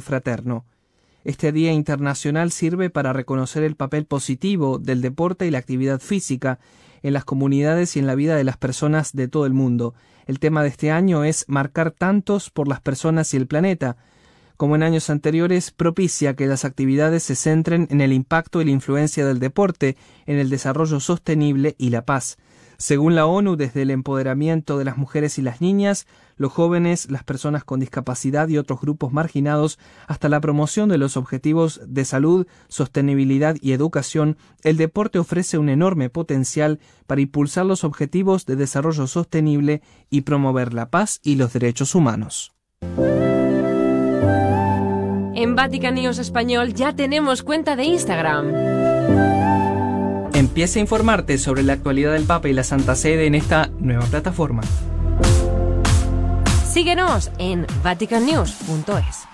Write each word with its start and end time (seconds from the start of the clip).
fraterno. 0.00 0.64
Este 1.24 1.52
Día 1.52 1.72
Internacional 1.72 2.52
sirve 2.52 2.90
para 2.90 3.12
reconocer 3.12 3.62
el 3.62 3.76
papel 3.76 4.06
positivo 4.06 4.78
del 4.78 5.00
deporte 5.00 5.46
y 5.46 5.50
la 5.50 5.58
actividad 5.58 6.00
física 6.00 6.58
en 7.02 7.12
las 7.12 7.24
comunidades 7.24 7.96
y 7.96 7.98
en 7.98 8.06
la 8.06 8.14
vida 8.14 8.36
de 8.36 8.44
las 8.44 8.56
personas 8.56 9.12
de 9.12 9.28
todo 9.28 9.46
el 9.46 9.52
mundo. 9.52 9.94
El 10.26 10.38
tema 10.38 10.62
de 10.62 10.68
este 10.68 10.90
año 10.90 11.24
es 11.24 11.44
marcar 11.48 11.90
tantos 11.90 12.50
por 12.50 12.66
las 12.66 12.80
personas 12.80 13.32
y 13.34 13.36
el 13.36 13.46
planeta. 13.46 13.96
como 14.56 14.76
en 14.76 14.84
años 14.84 15.10
anteriores, 15.10 15.72
propicia 15.72 16.36
que 16.36 16.46
las 16.46 16.64
actividades 16.64 17.24
se 17.24 17.34
centren 17.34 17.88
en 17.90 18.00
el 18.00 18.12
impacto 18.12 18.62
y 18.62 18.64
la 18.64 18.70
influencia 18.70 19.26
del 19.26 19.40
deporte 19.40 19.96
en 20.26 20.38
el 20.38 20.48
desarrollo 20.48 21.00
sostenible 21.00 21.74
y 21.76 21.90
la 21.90 22.04
paz. 22.04 22.38
Según 22.84 23.14
la 23.14 23.24
ONU, 23.24 23.56
desde 23.56 23.80
el 23.80 23.90
empoderamiento 23.90 24.76
de 24.76 24.84
las 24.84 24.98
mujeres 24.98 25.38
y 25.38 25.40
las 25.40 25.62
niñas, 25.62 26.06
los 26.36 26.52
jóvenes, 26.52 27.10
las 27.10 27.24
personas 27.24 27.64
con 27.64 27.80
discapacidad 27.80 28.46
y 28.48 28.58
otros 28.58 28.78
grupos 28.78 29.10
marginados, 29.10 29.78
hasta 30.06 30.28
la 30.28 30.38
promoción 30.38 30.90
de 30.90 30.98
los 30.98 31.16
objetivos 31.16 31.80
de 31.86 32.04
salud, 32.04 32.46
sostenibilidad 32.68 33.56
y 33.58 33.72
educación, 33.72 34.36
el 34.64 34.76
deporte 34.76 35.18
ofrece 35.18 35.56
un 35.56 35.70
enorme 35.70 36.10
potencial 36.10 36.78
para 37.06 37.22
impulsar 37.22 37.64
los 37.64 37.84
objetivos 37.84 38.44
de 38.44 38.56
desarrollo 38.56 39.06
sostenible 39.06 39.80
y 40.10 40.20
promover 40.20 40.74
la 40.74 40.90
paz 40.90 41.20
y 41.22 41.36
los 41.36 41.54
derechos 41.54 41.94
humanos. 41.94 42.52
En 45.34 45.56
Vatican 45.56 45.94
News 45.94 46.18
Español 46.18 46.74
ya 46.74 46.94
tenemos 46.94 47.42
cuenta 47.42 47.76
de 47.76 47.84
Instagram. 47.84 48.83
Empieza 50.34 50.80
a 50.80 50.82
informarte 50.82 51.38
sobre 51.38 51.62
la 51.62 51.74
actualidad 51.74 52.12
del 52.12 52.24
Papa 52.24 52.48
y 52.48 52.52
la 52.52 52.64
Santa 52.64 52.96
Sede 52.96 53.26
en 53.26 53.36
esta 53.36 53.70
nueva 53.78 54.04
plataforma. 54.06 54.62
Síguenos 56.68 57.30
en 57.38 57.66
vaticannews.es. 57.84 59.33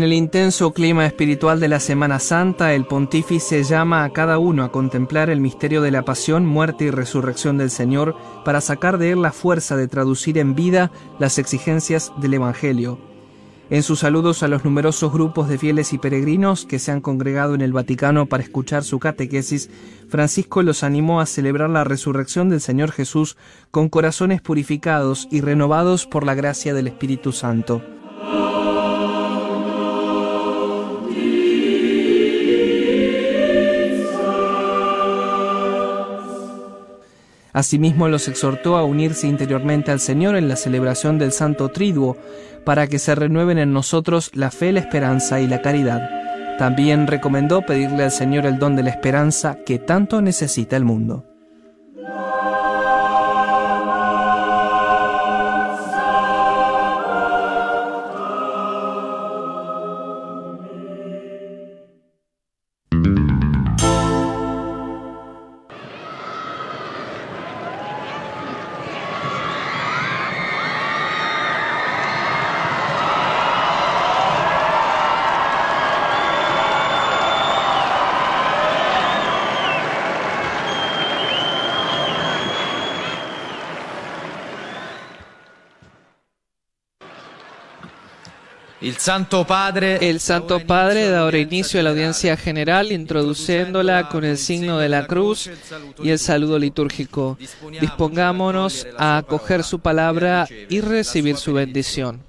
En 0.00 0.04
el 0.04 0.14
intenso 0.14 0.72
clima 0.72 1.04
espiritual 1.04 1.60
de 1.60 1.68
la 1.68 1.78
Semana 1.78 2.20
Santa, 2.20 2.72
el 2.72 2.86
pontífice 2.86 3.62
llama 3.64 4.02
a 4.02 4.10
cada 4.14 4.38
uno 4.38 4.64
a 4.64 4.72
contemplar 4.72 5.28
el 5.28 5.42
misterio 5.42 5.82
de 5.82 5.90
la 5.90 6.06
pasión, 6.06 6.46
muerte 6.46 6.84
y 6.86 6.90
resurrección 6.90 7.58
del 7.58 7.68
Señor 7.68 8.16
para 8.42 8.62
sacar 8.62 8.96
de 8.96 9.10
él 9.10 9.20
la 9.20 9.30
fuerza 9.30 9.76
de 9.76 9.88
traducir 9.88 10.38
en 10.38 10.54
vida 10.54 10.90
las 11.18 11.36
exigencias 11.36 12.14
del 12.16 12.32
Evangelio. 12.32 12.98
En 13.68 13.82
sus 13.82 13.98
saludos 13.98 14.42
a 14.42 14.48
los 14.48 14.64
numerosos 14.64 15.12
grupos 15.12 15.50
de 15.50 15.58
fieles 15.58 15.92
y 15.92 15.98
peregrinos 15.98 16.64
que 16.64 16.78
se 16.78 16.92
han 16.92 17.02
congregado 17.02 17.54
en 17.54 17.60
el 17.60 17.74
Vaticano 17.74 18.24
para 18.24 18.42
escuchar 18.42 18.84
su 18.84 18.98
catequesis, 19.00 19.68
Francisco 20.08 20.62
los 20.62 20.82
animó 20.82 21.20
a 21.20 21.26
celebrar 21.26 21.68
la 21.68 21.84
resurrección 21.84 22.48
del 22.48 22.62
Señor 22.62 22.90
Jesús 22.90 23.36
con 23.70 23.90
corazones 23.90 24.40
purificados 24.40 25.28
y 25.30 25.42
renovados 25.42 26.06
por 26.06 26.24
la 26.24 26.34
gracia 26.34 26.72
del 26.72 26.86
Espíritu 26.86 27.32
Santo. 27.32 27.99
Asimismo 37.52 38.08
los 38.08 38.28
exhortó 38.28 38.76
a 38.76 38.84
unirse 38.84 39.26
interiormente 39.26 39.90
al 39.90 40.00
Señor 40.00 40.36
en 40.36 40.48
la 40.48 40.56
celebración 40.56 41.18
del 41.18 41.32
Santo 41.32 41.68
Triduo, 41.68 42.16
para 42.64 42.86
que 42.86 42.98
se 42.98 43.14
renueven 43.14 43.58
en 43.58 43.72
nosotros 43.72 44.30
la 44.34 44.50
fe, 44.50 44.72
la 44.72 44.80
esperanza 44.80 45.40
y 45.40 45.46
la 45.46 45.62
caridad. 45.62 46.08
También 46.58 47.06
recomendó 47.06 47.62
pedirle 47.62 48.04
al 48.04 48.10
Señor 48.10 48.44
el 48.46 48.58
don 48.58 48.76
de 48.76 48.82
la 48.82 48.90
esperanza 48.90 49.56
que 49.64 49.78
tanto 49.78 50.20
necesita 50.20 50.76
el 50.76 50.84
mundo. 50.84 51.29
El 88.90 88.96
Santo 88.96 89.46
Padre, 89.46 90.10
El 90.10 90.18
Santo 90.18 90.58
Padre 90.66 91.08
da 91.08 91.20
ahora 91.20 91.38
inicio 91.38 91.78
a 91.78 91.84
la 91.84 91.90
audiencia 91.90 92.36
general, 92.36 92.90
introduciéndola 92.90 94.08
con 94.08 94.24
el 94.24 94.36
signo 94.36 94.78
de 94.78 94.88
la 94.88 95.06
cruz 95.06 95.48
y 96.02 96.10
el 96.10 96.18
saludo 96.18 96.58
litúrgico. 96.58 97.38
Dispongámonos 97.80 98.88
a 98.98 99.18
acoger 99.18 99.62
su 99.62 99.78
palabra 99.78 100.48
y 100.68 100.80
recibir 100.80 101.36
su 101.36 101.52
bendición. 101.52 102.20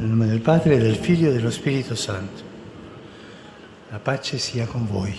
Nel 0.00 0.10
nome 0.10 0.26
del 0.26 0.40
Padre, 0.40 0.80
del 0.80 0.96
Figlio 0.96 1.30
e 1.30 1.32
dello 1.32 1.52
Spirito 1.52 1.94
Santo. 1.94 2.42
La 3.92 4.02
pace 4.02 4.40
sia 4.40 4.66
con 4.66 4.88
voi. 4.88 5.14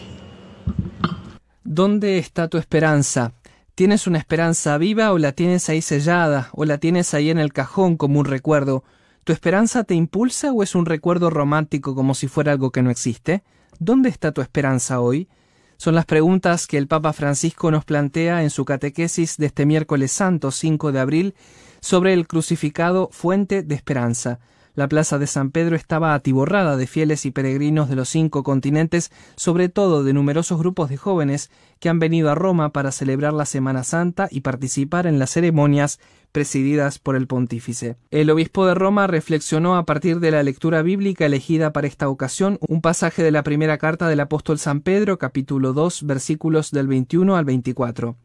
¿Dónde 1.63 2.18
está 2.18 2.50
tu 2.50 2.57
esperanza? 2.57 3.31
¿Tienes 3.74 4.06
una 4.06 4.18
esperanza 4.18 4.77
viva 4.77 5.13
o 5.13 5.18
la 5.18 5.31
tienes 5.31 5.69
ahí 5.69 5.81
sellada 5.81 6.50
o 6.51 6.65
la 6.65 6.77
tienes 6.77 7.13
ahí 7.13 7.30
en 7.30 7.38
el 7.38 7.53
cajón 7.53 7.95
como 7.95 8.19
un 8.19 8.25
recuerdo? 8.25 8.83
¿Tu 9.27 9.33
esperanza 9.33 9.83
te 9.83 9.94
impulsa 9.94 10.53
o 10.53 10.63
es 10.63 10.74
un 10.74 10.85
recuerdo 10.85 11.29
romántico 11.29 11.94
como 11.95 12.15
si 12.15 12.29
fuera 12.29 12.53
algo 12.53 12.71
que 12.71 12.81
no 12.81 12.89
existe? 12.89 13.44
¿Dónde 13.77 14.07
está 14.07 14.31
tu 14.31 14.39
esperanza 14.39 15.01
hoy? 15.01 15.27
Son 15.75 15.95
las 15.95 16.06
preguntas 16.06 16.65
que 16.65 16.77
el 16.77 16.88
Papa 16.88 17.12
Francisco 17.12 17.69
nos 17.69 17.83
plantea 17.83 18.41
en 18.44 18.50
su 18.50 18.63
catequesis 18.63 19.35
de 19.35 19.47
este 19.47 19.65
miércoles 19.65 20.13
santo 20.13 20.50
5 20.50 20.94
de 20.94 21.00
abril 21.01 21.35
sobre 21.81 22.13
el 22.13 22.25
crucificado 22.25 23.09
Fuente 23.12 23.63
de 23.63 23.75
Esperanza. 23.75 24.39
La 24.75 24.88
plaza 24.88 25.18
de 25.18 25.27
San 25.27 25.51
Pedro 25.51 25.75
estaba 25.75 26.13
atiborrada 26.13 26.77
de 26.77 26.88
fieles 26.88 27.25
y 27.25 27.31
peregrinos 27.31 27.89
de 27.89 27.95
los 27.95 28.07
cinco 28.07 28.44
continentes, 28.44 29.12
sobre 29.35 29.68
todo 29.68 30.06
de 30.06 30.13
numerosos 30.13 30.59
grupos 30.59 30.88
de 30.88 30.98
jóvenes 30.98 31.50
que 31.79 31.89
han 31.89 32.00
venido 32.00 32.29
a 32.29 32.36
Roma 32.36 32.72
para 32.72 32.91
celebrar 32.91 33.34
la 33.34 33.46
Semana 33.46 33.84
Santa 33.84 34.29
y 34.31 34.41
participar 34.41 35.05
en 35.05 35.19
las 35.19 35.31
ceremonias 35.31 36.00
presididas 36.31 37.00
por 37.00 37.15
el 37.15 37.27
pontífice. 37.27 37.98
El 38.12 38.29
obispo 38.29 38.65
de 38.65 38.74
Roma 38.74 39.07
reflexionó 39.07 39.77
a 39.77 39.86
partir 39.86 40.19
de 40.19 40.31
la 40.31 40.43
lectura 40.43 40.81
bíblica 40.81 41.25
elegida 41.25 41.74
para 41.74 41.88
esta 41.88 42.10
ocasión 42.10 42.57
un 42.67 42.81
pasaje 42.81 43.24
de 43.24 43.31
la 43.31 43.43
primera 43.43 43.77
carta 43.77 44.07
del 44.07 44.19
apóstol 44.19 44.60
San 44.60 44.81
Pedro, 44.81 45.17
capítulo 45.17 45.74
2, 45.74 46.05
versículos 46.05 46.72
del 46.72 46.88
21 46.88 47.36
al 47.36 47.46
24. 47.46 48.15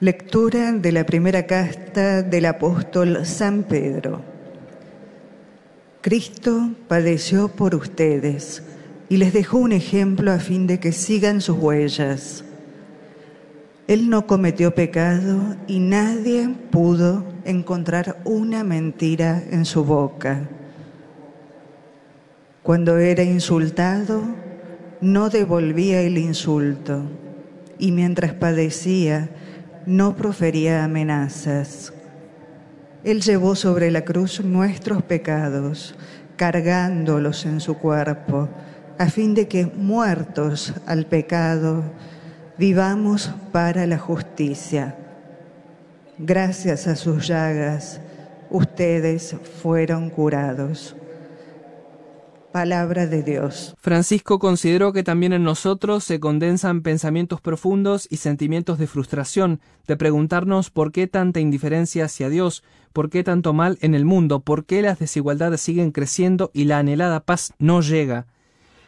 Lectura 0.00 0.72
de 0.72 0.92
la 0.92 1.04
primera 1.04 1.46
carta 1.46 2.22
del 2.22 2.46
apóstol 2.46 3.26
San 3.26 3.64
Pedro. 3.64 4.22
Cristo 6.00 6.70
padeció 6.88 7.48
por 7.48 7.74
ustedes 7.74 8.62
y 9.10 9.18
les 9.18 9.34
dejó 9.34 9.58
un 9.58 9.72
ejemplo 9.72 10.32
a 10.32 10.38
fin 10.38 10.66
de 10.66 10.80
que 10.80 10.92
sigan 10.92 11.42
sus 11.42 11.58
huellas. 11.58 12.44
Él 13.90 14.08
no 14.08 14.28
cometió 14.28 14.72
pecado 14.72 15.56
y 15.66 15.80
nadie 15.80 16.48
pudo 16.70 17.24
encontrar 17.44 18.20
una 18.24 18.62
mentira 18.62 19.42
en 19.50 19.64
su 19.64 19.84
boca. 19.84 20.48
Cuando 22.62 22.98
era 22.98 23.24
insultado, 23.24 24.22
no 25.00 25.28
devolvía 25.28 26.02
el 26.02 26.18
insulto 26.18 27.02
y 27.80 27.90
mientras 27.90 28.32
padecía, 28.32 29.28
no 29.86 30.14
profería 30.14 30.84
amenazas. 30.84 31.92
Él 33.02 33.22
llevó 33.22 33.56
sobre 33.56 33.90
la 33.90 34.04
cruz 34.04 34.44
nuestros 34.44 35.02
pecados, 35.02 35.96
cargándolos 36.36 37.44
en 37.44 37.58
su 37.58 37.76
cuerpo, 37.76 38.48
a 38.98 39.06
fin 39.06 39.34
de 39.34 39.48
que, 39.48 39.66
muertos 39.66 40.74
al 40.86 41.06
pecado, 41.06 41.82
vivamos 42.60 43.30
para 43.52 43.86
la 43.86 43.96
justicia. 43.96 44.94
Gracias 46.18 46.86
a 46.86 46.94
sus 46.94 47.26
llagas, 47.26 48.02
ustedes 48.50 49.34
fueron 49.62 50.10
curados. 50.10 50.94
Palabra 52.52 53.06
de 53.06 53.22
Dios. 53.22 53.74
Francisco 53.80 54.38
consideró 54.38 54.92
que 54.92 55.02
también 55.02 55.32
en 55.32 55.42
nosotros 55.42 56.04
se 56.04 56.20
condensan 56.20 56.82
pensamientos 56.82 57.40
profundos 57.40 58.06
y 58.10 58.18
sentimientos 58.18 58.78
de 58.78 58.86
frustración, 58.86 59.60
de 59.86 59.96
preguntarnos 59.96 60.68
por 60.68 60.92
qué 60.92 61.06
tanta 61.06 61.40
indiferencia 61.40 62.04
hacia 62.04 62.28
Dios, 62.28 62.62
por 62.92 63.08
qué 63.08 63.24
tanto 63.24 63.54
mal 63.54 63.78
en 63.80 63.94
el 63.94 64.04
mundo, 64.04 64.40
por 64.40 64.66
qué 64.66 64.82
las 64.82 64.98
desigualdades 64.98 65.62
siguen 65.62 65.92
creciendo 65.92 66.50
y 66.52 66.64
la 66.64 66.80
anhelada 66.80 67.20
paz 67.20 67.54
no 67.58 67.80
llega. 67.80 68.26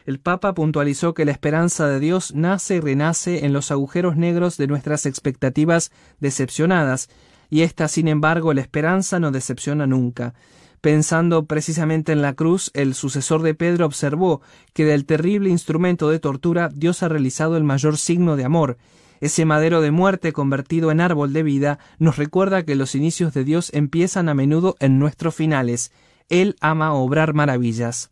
El 0.05 0.19
Papa 0.19 0.55
puntualizó 0.55 1.15
que 1.15 1.25
la 1.25 1.33
esperanza 1.33 1.89
de 1.89 2.01
Dios 2.01 2.35
nace 2.35 2.77
y 2.77 2.81
renace 2.81 3.45
en 3.45 3.53
los 3.53 3.71
agujeros 3.71 4.17
negros 4.17 4.57
de 4.57 4.67
nuestras 4.67 5.07
expectativas 5.07 5.93
decepcionadas, 6.21 7.09
y 7.51 7.63
esta, 7.63 7.87
sin 7.89 8.09
embargo, 8.09 8.55
la 8.55 8.63
esperanza 8.63 9.21
no 9.21 9.31
decepciona 9.31 9.87
nunca. 9.87 10.35
Pensando 10.81 11.45
precisamente 11.45 12.11
en 12.11 12.23
la 12.23 12.33
cruz, 12.33 12.73
el 12.75 12.95
sucesor 12.95 13.43
de 13.43 13.55
Pedro 13.55 13.87
observó 13.87 14.43
que 14.73 14.85
del 14.85 15.05
terrible 15.05 15.49
instrumento 15.49 16.11
de 16.11 16.19
tortura 16.19 16.71
Dios 16.75 17.05
ha 17.05 17.09
realizado 17.09 17.57
el 17.57 17.63
mayor 17.63 17.99
signo 17.99 18.37
de 18.37 18.45
amor. 18.45 18.79
Ese 19.21 19.45
madero 19.45 19.81
de 19.81 19.93
muerte 19.93 20.33
convertido 20.33 20.91
en 20.91 21.01
árbol 21.01 21.33
de 21.33 21.45
vida 21.45 21.79
nos 22.01 22.17
recuerda 22.17 22.65
que 22.65 22.75
los 22.75 22.97
inicios 22.97 23.33
de 23.33 23.45
Dios 23.45 23.71
empiezan 23.73 24.29
a 24.29 24.35
menudo 24.35 24.75
en 24.81 24.99
nuestros 24.99 25.37
finales. 25.37 25.93
Él 26.29 26.57
ama 26.61 26.95
obrar 26.95 27.33
maravillas. 27.33 28.12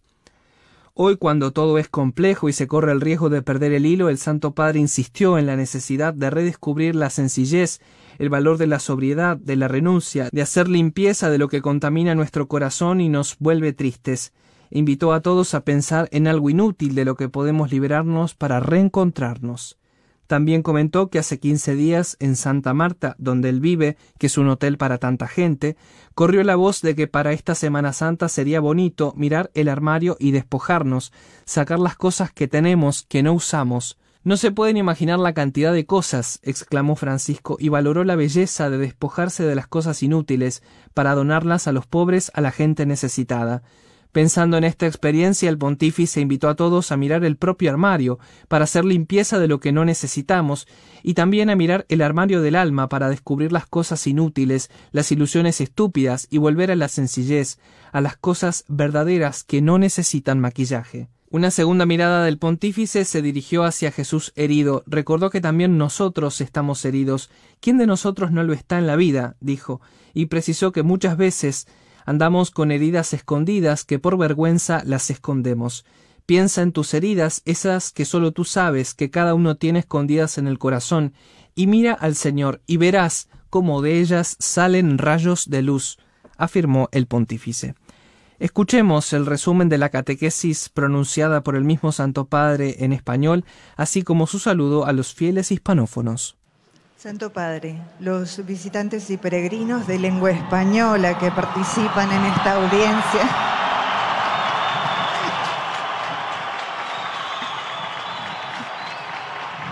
Hoy, 0.95 1.17
cuando 1.17 1.53
todo 1.53 1.79
es 1.79 1.89
complejo 1.89 2.49
y 2.49 2.53
se 2.53 2.67
corre 2.67 2.93
el 2.93 3.01
riesgo 3.01 3.31
de 3.31 3.43
perder 3.43 3.73
el 3.73 3.87
hilo, 3.87 4.09
el 4.09 4.19
Santo 4.19 4.55
Padre 4.55 4.81
insistió 4.81 5.39
en 5.39 5.47
la 5.47 5.57
necesidad 5.57 6.13
de 6.13 6.31
redescubrir 6.31 6.95
la 6.95 7.11
sencillez 7.11 7.81
el 8.19 8.29
valor 8.29 8.59
de 8.59 8.67
la 8.67 8.81
sobriedad, 8.81 9.39
de 9.39 9.57
la 9.57 9.67
renuncia, 9.67 10.29
de 10.31 10.43
hacer 10.43 10.69
limpieza 10.69 11.31
de 11.31 11.39
lo 11.39 11.49
que 11.49 11.63
contamina 11.63 12.15
nuestro 12.15 12.49
corazón 12.49 13.01
y 13.01 13.09
nos 13.09 13.37
vuelve 13.39 13.73
tristes. 13.73 14.35
Invitó 14.71 15.15
a 15.15 15.21
todos 15.21 15.55
a 15.55 15.65
pensar 15.65 16.09
en 16.13 16.27
algo 16.27 16.51
inútil 16.51 16.95
de 16.95 17.07
lo 17.07 17.15
que 17.17 17.31
podemos 17.31 17.73
liberarnos 17.73 18.35
para 18.35 18.61
reencontrarnos. 18.61 19.80
También 20.31 20.63
comentó 20.63 21.11
que 21.11 21.19
hace 21.19 21.41
quince 21.41 21.75
días 21.75 22.17
en 22.21 22.37
Santa 22.37 22.73
Marta, 22.73 23.17
donde 23.19 23.49
él 23.49 23.59
vive, 23.59 23.97
que 24.17 24.29
es 24.29 24.39
un 24.39 24.49
hotel 24.49 24.79
para 24.79 24.99
tanta 24.99 25.27
gente, 25.27 25.77
corrió 26.15 26.45
la 26.45 26.55
voz 26.55 26.83
de 26.83 26.95
que 26.95 27.09
para 27.09 27.33
esta 27.33 27.57
Semana 27.57 27.93
Santa 27.93 28.29
sería 28.29 28.61
bonito 28.61 29.13
mirar 29.17 29.51
el 29.55 29.69
armario 29.69 30.17
y 30.21 30.31
despojarnos, 30.31 31.13
sacar 31.45 31.81
las 31.81 31.97
cosas 31.97 32.31
que 32.31 32.47
tenemos 32.47 33.03
que 33.09 33.25
no 33.25 33.33
usamos, 33.33 33.99
no 34.23 34.37
se 34.37 34.53
pueden 34.53 34.77
imaginar 34.77 35.19
la 35.19 35.35
cantidad 35.35 35.73
de 35.73 35.85
cosas, 35.85 36.39
exclamó 36.45 36.95
Francisco, 36.95 37.57
y 37.59 37.69
valoró 37.69 38.05
la 38.05 38.15
belleza 38.15 38.71
de 38.71 38.79
despojarse 38.79 39.43
de 39.43 39.57
las 39.57 39.67
cosas 39.67 40.01
inútiles 40.01 40.63
para 40.95 41.17
donarlas 41.17 41.67
a 41.67 41.73
los 41.73 41.89
pobres, 41.89 42.31
a 42.35 42.41
la 42.41 42.53
gente 42.53 42.87
necesitada. 42.87 43.65
Pensando 44.13 44.57
en 44.57 44.65
esta 44.65 44.87
experiencia, 44.87 45.49
el 45.49 45.59
pontífice 45.59 46.21
invitó 46.21 46.49
a 46.49 46.57
todos 46.57 46.91
a 46.91 46.97
mirar 46.97 47.25
el 47.25 47.37
propio 47.37 47.71
armario, 47.71 48.19
para 48.49 48.65
hacer 48.65 48.85
limpieza 48.85 49.39
de 49.39 49.47
lo 49.47 49.61
que 49.61 49.71
no 49.71 49.85
necesitamos, 49.85 50.67
y 51.05 51.15
también 51.15 51.49
a 51.49 51.55
mirar 51.57 51.87
el 51.89 52.03
armario 52.03 52.43
del 52.43 52.57
alma 52.57 52.89
para 52.89 53.09
descubrir 53.09 53.53
las 53.53 53.67
cosas 53.67 54.07
inútiles, 54.09 54.69
las 54.91 55.13
ilusiones 55.13 55.61
estúpidas, 55.61 56.27
y 56.29 56.39
volver 56.39 56.73
a 56.73 56.77
la 56.77 56.89
sencillez, 56.89 57.59
a 57.93 58.01
las 58.01 58.17
cosas 58.17 58.65
verdaderas 58.67 59.45
que 59.45 59.63
no 59.63 59.79
necesitan 59.79 60.41
maquillaje. 60.41 61.09
Una 61.33 61.53
segunda 61.53 61.87
mirada 61.87 62.25
del 62.25 62.39
pontífice 62.39 63.05
se 63.05 63.23
dirigió 63.23 63.63
hacia 63.63 63.93
Jesús 63.93 64.33
herido. 64.35 64.83
Recordó 64.89 65.31
que 65.31 65.41
también 65.41 65.79
nosotros 65.79 66.41
estamos 66.41 66.85
heridos. 66.85 67.31
¿Quién 67.61 67.79
de 67.79 67.87
nosotros 67.87 68.33
no 68.33 68.43
lo 68.43 68.53
está 68.53 68.79
en 68.79 68.89
la 68.89 68.97
vida? 68.97 69.37
dijo, 69.39 69.81
y 70.13 70.27
precisó 70.27 70.73
que 70.73 70.83
muchas 70.83 71.17
veces 71.17 71.69
andamos 72.07 72.51
con 72.51 72.73
heridas 72.73 73.13
escondidas 73.13 73.85
que 73.85 73.99
por 73.99 74.19
vergüenza 74.19 74.83
las 74.85 75.11
escondemos. 75.11 75.85
Piensa 76.27 76.63
en 76.63 76.73
tus 76.73 76.95
heridas, 76.95 77.43
esas 77.45 77.91
que 77.91 78.05
solo 78.05 78.33
tú 78.33 78.45
sabes 78.45 78.95
que 78.95 79.11
cada 79.11 79.35
uno 79.35 79.57
tiene 79.57 79.81
escondidas 79.81 80.39
en 80.39 80.47
el 80.47 80.59
corazón, 80.59 81.15
y 81.55 81.67
mira 81.67 81.93
al 81.93 82.15
Señor, 82.15 82.63
y 82.67 82.77
verás 82.77 83.29
cómo 83.51 83.83
de 83.83 84.01
ellas 84.01 84.37
salen 84.39 84.99
rayos 84.99 85.51
de 85.51 85.63
luz, 85.63 85.99
afirmó 86.37 86.89
el 86.93 87.07
pontífice. 87.07 87.75
Escuchemos 88.41 89.13
el 89.13 89.27
resumen 89.27 89.69
de 89.69 89.77
la 89.77 89.91
catequesis 89.91 90.71
pronunciada 90.71 91.43
por 91.43 91.57
el 91.57 91.65
mismo 91.65 91.93
Santo 91.93 92.27
Padre 92.27 92.77
en 92.79 92.95
español, 92.95 93.45
así 93.77 94.03
como 94.03 94.27
su 94.27 94.39
saludo 94.39 94.87
a 94.87 94.95
los 94.95 95.13
fieles 95.13 95.53
hispanófonos. 95.53 96.40
Santo 97.03 97.33
Padre, 97.33 97.81
los 97.99 98.45
visitantes 98.45 99.09
y 99.09 99.17
peregrinos 99.17 99.87
de 99.87 99.99
lengua 99.99 100.33
española 100.33 101.17
que 101.17 101.31
participan 101.31 102.13
en 102.13 102.27
esta 102.27 102.57
audiencia. 102.57 103.23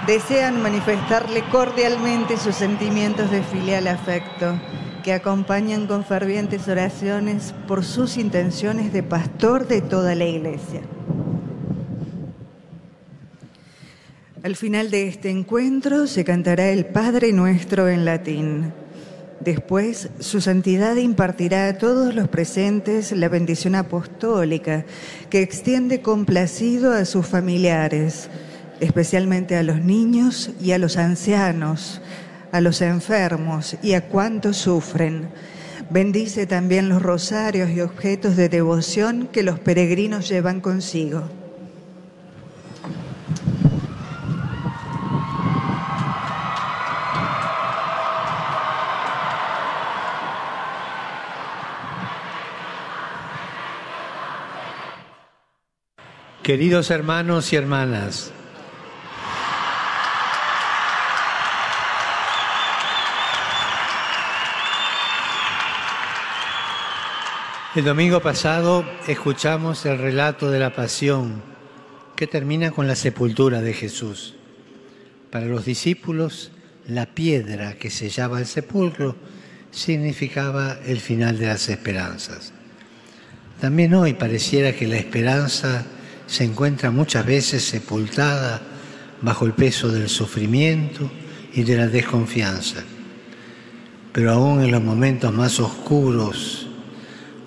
Desean 0.06 0.62
manifestarle 0.62 1.44
cordialmente 1.50 2.38
sus 2.38 2.54
sentimientos 2.54 3.30
de 3.30 3.42
filial 3.42 3.88
afecto 3.88 4.58
que 5.04 5.12
acompañan 5.12 5.86
con 5.86 6.06
fervientes 6.06 6.66
oraciones 6.66 7.54
por 7.66 7.84
sus 7.84 8.16
intenciones 8.16 8.90
de 8.90 9.02
pastor 9.02 9.68
de 9.68 9.82
toda 9.82 10.14
la 10.14 10.24
iglesia. 10.24 10.80
Al 14.44 14.54
final 14.54 14.92
de 14.92 15.08
este 15.08 15.30
encuentro 15.30 16.06
se 16.06 16.24
cantará 16.24 16.70
el 16.70 16.86
Padre 16.86 17.32
Nuestro 17.32 17.88
en 17.88 18.04
latín. 18.04 18.72
Después, 19.40 20.10
su 20.20 20.40
santidad 20.40 20.94
impartirá 20.94 21.66
a 21.66 21.78
todos 21.78 22.14
los 22.14 22.28
presentes 22.28 23.10
la 23.10 23.28
bendición 23.28 23.74
apostólica 23.74 24.84
que 25.28 25.42
extiende 25.42 26.02
complacido 26.02 26.92
a 26.92 27.04
sus 27.04 27.26
familiares, 27.26 28.28
especialmente 28.78 29.56
a 29.56 29.64
los 29.64 29.80
niños 29.80 30.50
y 30.62 30.70
a 30.70 30.78
los 30.78 30.98
ancianos, 30.98 32.00
a 32.52 32.60
los 32.60 32.80
enfermos 32.80 33.76
y 33.82 33.94
a 33.94 34.08
cuantos 34.08 34.56
sufren. 34.56 35.28
Bendice 35.90 36.46
también 36.46 36.88
los 36.88 37.02
rosarios 37.02 37.70
y 37.70 37.80
objetos 37.80 38.36
de 38.36 38.48
devoción 38.48 39.28
que 39.32 39.42
los 39.42 39.58
peregrinos 39.58 40.28
llevan 40.28 40.60
consigo. 40.60 41.37
Queridos 56.48 56.90
hermanos 56.90 57.52
y 57.52 57.56
hermanas, 57.56 58.32
El 67.74 67.84
domingo 67.84 68.22
pasado 68.22 68.82
escuchamos 69.06 69.84
el 69.84 69.98
relato 69.98 70.50
de 70.50 70.58
la 70.58 70.74
pasión 70.74 71.42
que 72.16 72.26
termina 72.26 72.70
con 72.70 72.88
la 72.88 72.96
sepultura 72.96 73.60
de 73.60 73.74
Jesús. 73.74 74.34
Para 75.30 75.44
los 75.44 75.66
discípulos, 75.66 76.50
la 76.86 77.04
piedra 77.04 77.74
que 77.74 77.90
sellaba 77.90 78.38
el 78.38 78.46
sepulcro 78.46 79.16
significaba 79.70 80.78
el 80.86 81.00
final 81.00 81.38
de 81.38 81.48
las 81.48 81.68
esperanzas. 81.68 82.54
También 83.60 83.92
hoy 83.92 84.14
pareciera 84.14 84.72
que 84.72 84.86
la 84.88 84.96
esperanza 84.96 85.84
se 86.28 86.44
encuentra 86.44 86.92
muchas 86.92 87.26
veces 87.26 87.64
sepultada 87.64 88.60
bajo 89.20 89.46
el 89.46 89.54
peso 89.54 89.88
del 89.88 90.08
sufrimiento 90.08 91.10
y 91.52 91.64
de 91.64 91.76
la 91.76 91.88
desconfianza. 91.88 92.84
Pero 94.12 94.32
aún 94.32 94.62
en 94.62 94.70
los 94.70 94.82
momentos 94.82 95.32
más 95.32 95.58
oscuros 95.58 96.68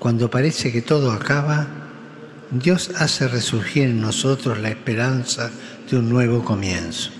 cuando 0.01 0.31
parece 0.31 0.71
que 0.71 0.81
todo 0.81 1.11
acaba, 1.11 1.67
Dios 2.49 2.89
hace 2.97 3.27
resurgir 3.27 3.83
en 3.83 4.01
nosotros 4.01 4.59
la 4.59 4.69
esperanza 4.69 5.51
de 5.89 5.97
un 5.97 6.09
nuevo 6.09 6.43
comienzo. 6.43 7.11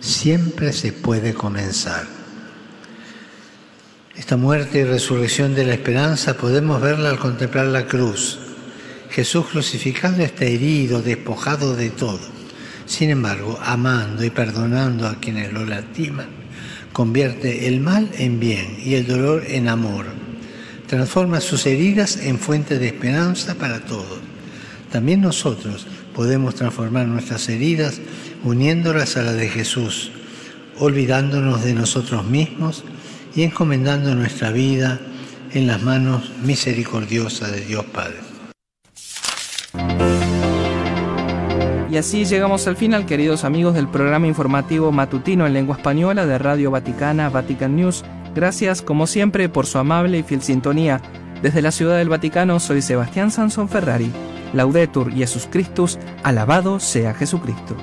Siempre 0.00 0.72
se 0.72 0.92
puede 0.92 1.32
comenzar. 1.32 2.06
Esta 4.16 4.36
muerte 4.36 4.80
y 4.80 4.84
resurrección 4.84 5.54
de 5.54 5.64
la 5.64 5.74
esperanza 5.74 6.34
podemos 6.34 6.82
verla 6.82 7.10
al 7.10 7.20
contemplar 7.20 7.66
la 7.66 7.86
cruz. 7.86 8.40
Jesús 9.14 9.46
crucificado 9.46 10.24
está 10.24 10.44
herido, 10.44 11.00
despojado 11.00 11.76
de 11.76 11.90
todo. 11.90 12.18
Sin 12.84 13.10
embargo, 13.10 13.60
amando 13.62 14.24
y 14.24 14.30
perdonando 14.30 15.06
a 15.06 15.20
quienes 15.20 15.52
lo 15.52 15.64
lastiman, 15.64 16.26
convierte 16.92 17.68
el 17.68 17.78
mal 17.78 18.10
en 18.18 18.40
bien 18.40 18.76
y 18.84 18.94
el 18.94 19.06
dolor 19.06 19.44
en 19.46 19.68
amor 19.68 20.06
transforma 20.88 21.40
sus 21.40 21.64
heridas 21.66 22.16
en 22.16 22.40
fuente 22.40 22.80
de 22.80 22.88
esperanza 22.88 23.54
para 23.54 23.84
todos. 23.84 24.18
También 24.90 25.20
nosotros 25.20 25.86
podemos 26.12 26.56
transformar 26.56 27.06
nuestras 27.06 27.48
heridas 27.48 28.00
uniéndolas 28.42 29.16
a 29.16 29.22
la 29.22 29.32
de 29.32 29.48
Jesús, 29.48 30.10
olvidándonos 30.78 31.62
de 31.62 31.74
nosotros 31.74 32.26
mismos 32.26 32.82
y 33.36 33.42
encomendando 33.42 34.16
nuestra 34.16 34.50
vida 34.50 35.00
en 35.52 35.68
las 35.68 35.80
manos 35.82 36.32
misericordiosas 36.42 37.52
de 37.52 37.60
Dios 37.60 37.84
Padre. 37.86 38.33
Y 41.94 41.96
así 41.96 42.24
llegamos 42.24 42.66
al 42.66 42.76
final, 42.76 43.06
queridos 43.06 43.44
amigos 43.44 43.74
del 43.74 43.86
programa 43.86 44.26
informativo 44.26 44.90
matutino 44.90 45.46
en 45.46 45.52
lengua 45.52 45.76
española 45.76 46.26
de 46.26 46.38
Radio 46.38 46.72
Vaticana, 46.72 47.28
Vatican 47.28 47.76
News 47.76 48.04
Gracias, 48.34 48.82
como 48.82 49.06
siempre, 49.06 49.48
por 49.48 49.64
su 49.64 49.78
amable 49.78 50.18
y 50.18 50.24
fiel 50.24 50.42
sintonía. 50.42 51.00
Desde 51.40 51.62
la 51.62 51.70
Ciudad 51.70 51.96
del 51.96 52.08
Vaticano 52.08 52.58
soy 52.58 52.82
Sebastián 52.82 53.30
Sansón 53.30 53.68
Ferrari. 53.68 54.10
Laudetur 54.54 55.12
Jesus 55.12 55.46
Christus, 55.48 56.00
alabado 56.24 56.80
sea 56.80 57.14
Jesucristo. 57.14 57.76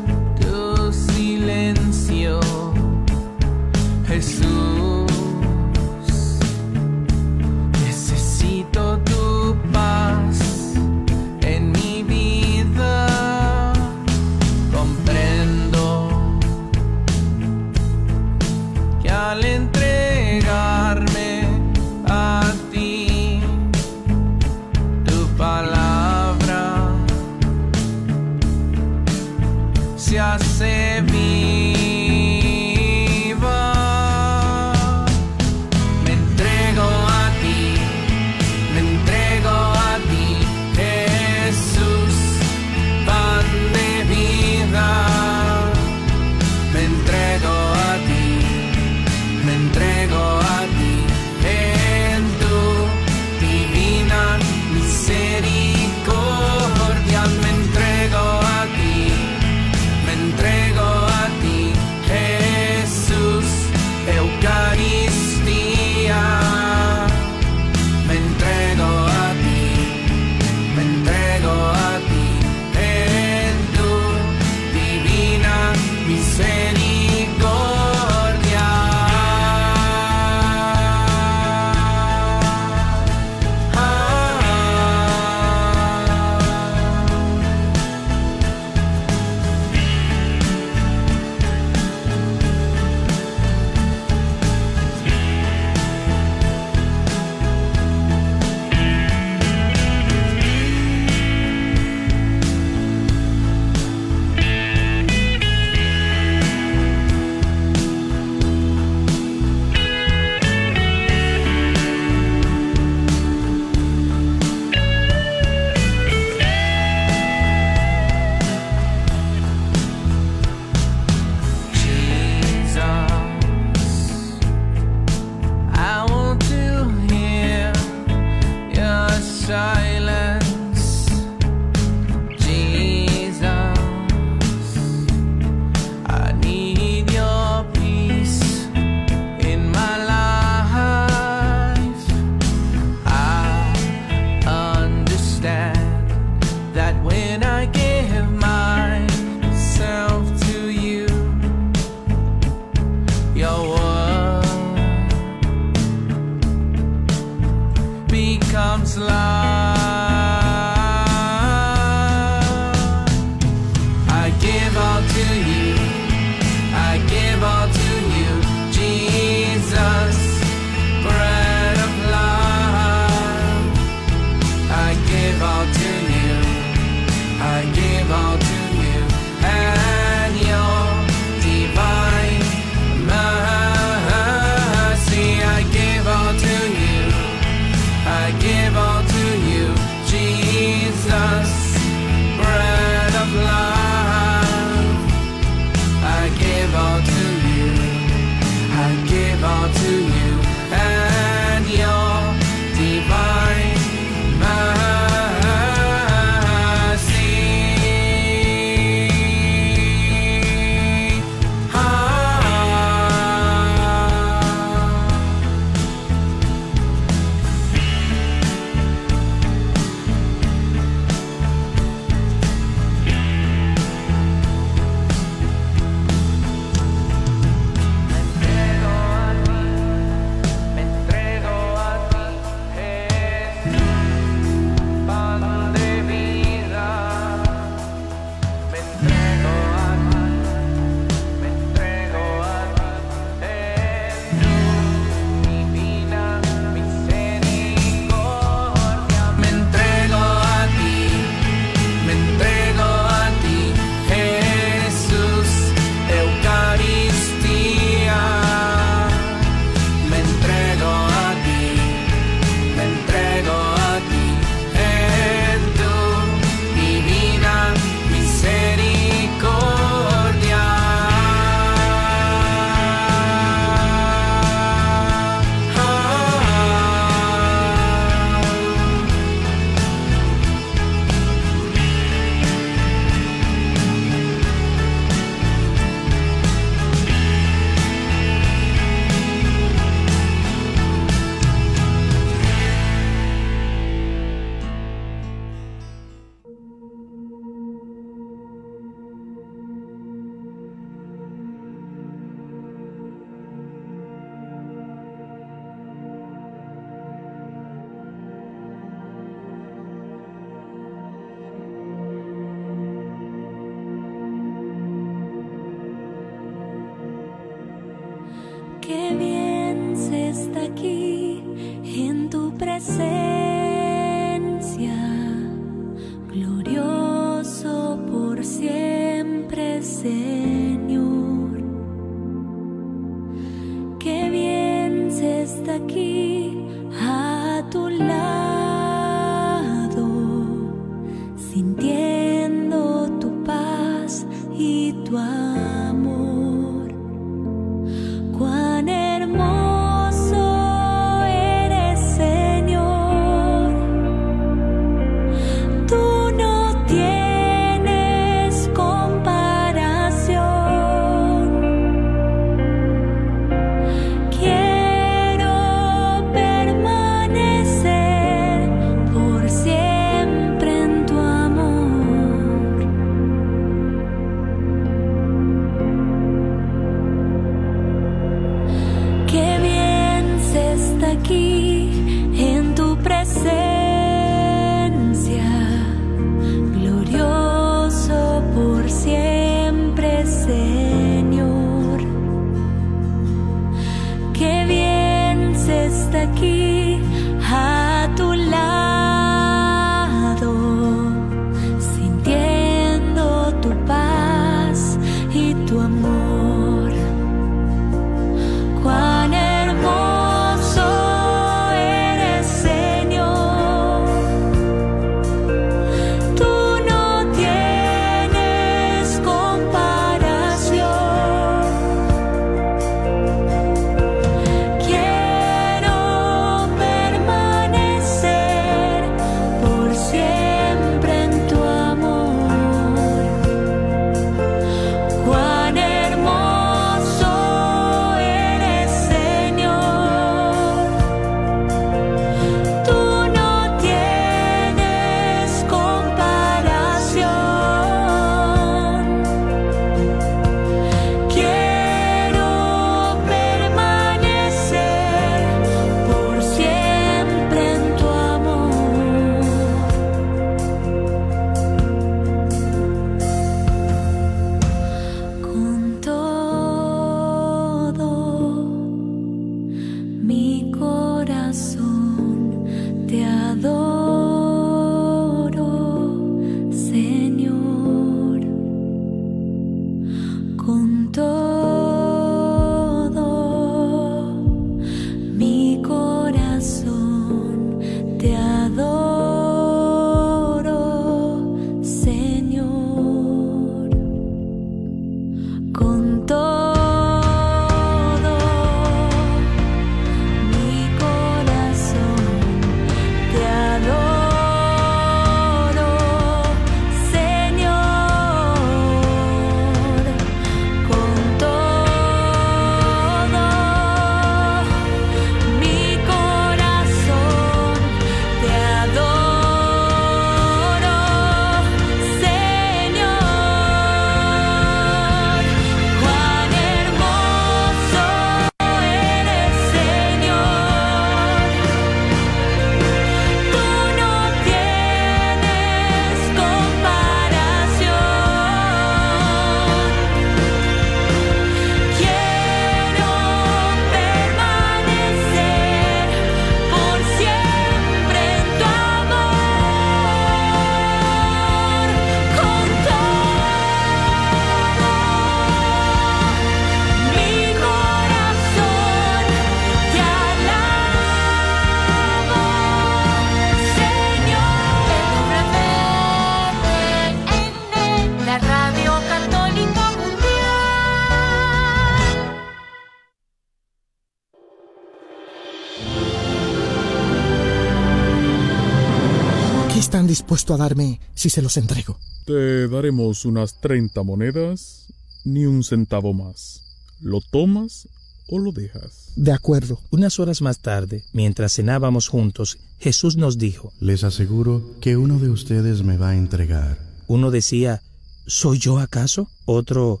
A 580.54 580.56
darme 580.58 581.00
si 581.14 581.30
se 581.30 581.42
los 581.42 581.56
entrego? 581.56 581.98
Te 582.26 582.68
daremos 582.68 583.24
unas 583.24 583.60
30 583.60 584.02
monedas, 584.02 584.86
ni 585.24 585.46
un 585.46 585.62
centavo 585.64 586.12
más. 586.12 586.62
¿Lo 587.00 587.20
tomas 587.20 587.88
o 588.28 588.38
lo 588.38 588.52
dejas? 588.52 589.12
De 589.16 589.32
acuerdo. 589.32 589.80
Unas 589.90 590.18
horas 590.20 590.42
más 590.42 590.58
tarde, 590.60 591.04
mientras 591.12 591.54
cenábamos 591.54 592.08
juntos, 592.08 592.58
Jesús 592.78 593.16
nos 593.16 593.38
dijo, 593.38 593.72
Les 593.80 594.04
aseguro 594.04 594.62
que 594.80 594.96
uno 594.96 595.18
de 595.18 595.30
ustedes 595.30 595.82
me 595.82 595.96
va 595.96 596.10
a 596.10 596.16
entregar. 596.16 596.78
uno 597.06 597.30
decía, 597.30 597.82
¿soy 598.26 598.58
yo 598.58 598.78
acaso? 598.78 599.28
Otro, 599.46 600.00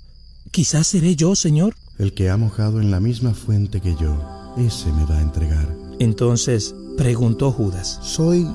quizás 0.50 0.86
seré 0.88 1.16
yo, 1.16 1.34
Señor. 1.34 1.74
El 1.98 2.12
que 2.12 2.28
ha 2.30 2.36
mojado 2.36 2.80
en 2.80 2.90
la 2.90 3.00
misma 3.00 3.32
fuente 3.34 3.80
que 3.80 3.96
yo, 3.96 4.22
ese 4.58 4.92
me 4.92 5.04
va 5.06 5.18
a 5.18 5.22
entregar. 5.22 5.74
Entonces 5.98 6.74
preguntó 6.96 7.50
Judas, 7.50 7.98
¿Soy 8.02 8.46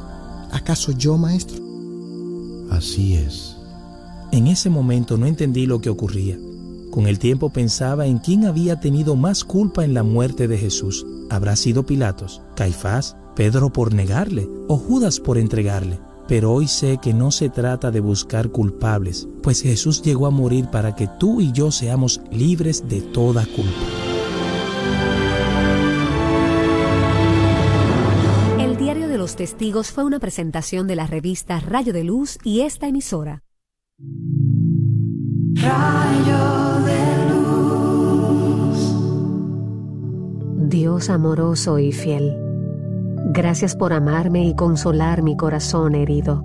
acaso 0.51 0.91
yo, 0.91 1.17
maestro? 1.17 1.62
Así 2.73 3.15
es. 3.15 3.55
En 4.31 4.47
ese 4.47 4.69
momento 4.69 5.15
no 5.17 5.27
entendí 5.27 5.67
lo 5.67 5.79
que 5.79 5.89
ocurría. 5.89 6.38
Con 6.89 7.07
el 7.07 7.19
tiempo 7.19 7.49
pensaba 7.49 8.07
en 8.07 8.17
quién 8.17 8.45
había 8.45 8.79
tenido 8.79 9.15
más 9.15 9.43
culpa 9.43 9.86
en 9.86 9.93
la 9.93 10.03
muerte 10.03 10.47
de 10.47 10.57
Jesús. 10.57 11.05
¿Habrá 11.29 11.55
sido 11.55 11.86
Pilatos, 11.86 12.41
Caifás, 12.55 13.15
Pedro 13.36 13.71
por 13.71 13.93
negarle 13.93 14.49
o 14.67 14.77
Judas 14.77 15.19
por 15.19 15.38
entregarle? 15.38 15.99
Pero 16.27 16.51
hoy 16.51 16.67
sé 16.67 16.99
que 17.01 17.13
no 17.13 17.31
se 17.31 17.49
trata 17.49 17.91
de 17.91 17.99
buscar 17.99 18.49
culpables, 18.49 19.27
pues 19.43 19.62
Jesús 19.62 20.01
llegó 20.01 20.25
a 20.25 20.31
morir 20.31 20.67
para 20.71 20.95
que 20.95 21.07
tú 21.19 21.41
y 21.41 21.51
yo 21.51 21.71
seamos 21.71 22.21
libres 22.31 22.88
de 22.88 23.01
toda 23.01 23.45
culpa. 23.45 24.12
Los 29.23 29.38
Testigos 29.38 29.93
fue 29.93 30.03
una 30.03 30.19
presentación 30.19 30.86
de 30.86 30.97
la 30.97 31.07
revista 31.07 31.57
Rayo 31.62 31.93
de 31.93 32.03
Luz 32.03 32.38
y 32.43 32.59
esta 32.59 32.89
emisora. 32.89 33.41
Rayo 35.53 36.83
de 36.83 37.29
luz. 37.31 38.77
Dios 40.67 41.09
amoroso 41.09 41.79
y 41.79 41.93
fiel, 41.93 42.36
gracias 43.31 43.77
por 43.77 43.93
amarme 43.93 44.45
y 44.45 44.55
consolar 44.55 45.23
mi 45.23 45.38
corazón 45.38 45.95
herido. 45.95 46.43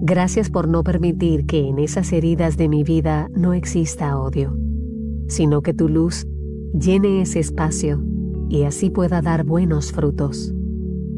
Gracias 0.00 0.50
por 0.50 0.66
no 0.66 0.82
permitir 0.82 1.46
que 1.46 1.68
en 1.68 1.78
esas 1.78 2.12
heridas 2.12 2.56
de 2.56 2.68
mi 2.68 2.82
vida 2.82 3.28
no 3.36 3.54
exista 3.54 4.18
odio, 4.18 4.58
sino 5.28 5.62
que 5.62 5.74
tu 5.74 5.88
luz 5.88 6.26
llene 6.72 7.22
ese 7.22 7.38
espacio 7.38 8.02
y 8.48 8.64
así 8.64 8.90
pueda 8.90 9.22
dar 9.22 9.44
buenos 9.44 9.92
frutos. 9.92 10.52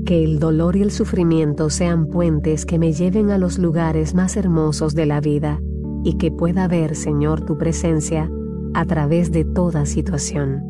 Que 0.04 0.24
el 0.24 0.38
dolor 0.38 0.76
y 0.76 0.82
el 0.82 0.90
sufrimiento 0.90 1.70
sean 1.70 2.06
puentes 2.06 2.66
que 2.66 2.78
me 2.78 2.92
lleven 2.92 3.30
a 3.30 3.38
los 3.38 3.58
lugares 3.58 4.14
más 4.14 4.36
hermosos 4.36 4.94
de 4.94 5.06
la 5.06 5.20
vida 5.20 5.60
y 6.04 6.16
que 6.16 6.30
pueda 6.30 6.66
ver, 6.68 6.96
Señor, 6.96 7.44
tu 7.44 7.58
presencia 7.58 8.30
a 8.74 8.84
través 8.84 9.32
de 9.32 9.44
toda 9.44 9.86
situación. 9.86 10.64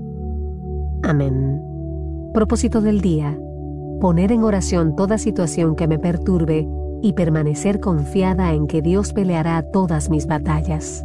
Amén. 1.03 1.61
Propósito 2.35 2.81
del 2.81 3.01
día. 3.01 3.39
Poner 4.01 4.33
en 4.33 4.43
oración 4.43 4.97
toda 4.97 5.19
situación 5.19 5.77
que 5.77 5.89
me 5.89 5.99
perturbe 5.99 6.69
y 7.03 7.13
permanecer 7.15 7.81
confiada 7.81 8.53
en 8.53 8.67
que 8.67 8.83
Dios 8.83 9.13
peleará 9.13 9.63
todas 9.73 10.11
mis 10.11 10.27
batallas. 10.27 11.05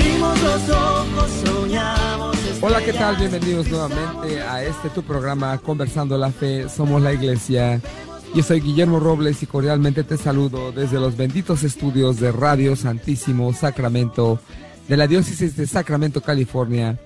Abrimos 0.00 0.42
los 0.42 0.70
ojos, 0.70 1.30
soñamos. 1.44 2.38
Hola, 2.62 2.82
¿qué 2.82 2.92
tal? 2.94 3.16
Bienvenidos 3.16 3.68
nuevamente 3.68 4.40
a 4.40 4.64
este 4.64 4.88
tu 4.88 5.02
programa 5.02 5.58
Conversando 5.58 6.16
la 6.16 6.30
Fe, 6.30 6.70
Somos 6.70 7.02
la 7.02 7.12
Iglesia. 7.12 7.82
Yo 8.34 8.42
soy 8.42 8.60
Guillermo 8.60 8.98
Robles 8.98 9.42
y 9.42 9.46
cordialmente 9.46 10.02
te 10.02 10.16
saludo 10.16 10.72
desde 10.72 10.98
los 10.98 11.18
benditos 11.18 11.64
estudios 11.64 12.18
de 12.18 12.32
Radio 12.32 12.76
Santísimo 12.76 13.52
Sacramento 13.52 14.40
de 14.88 14.96
la 14.96 15.06
Diócesis 15.06 15.54
de 15.54 15.66
Sacramento, 15.66 16.22
California. 16.22 16.98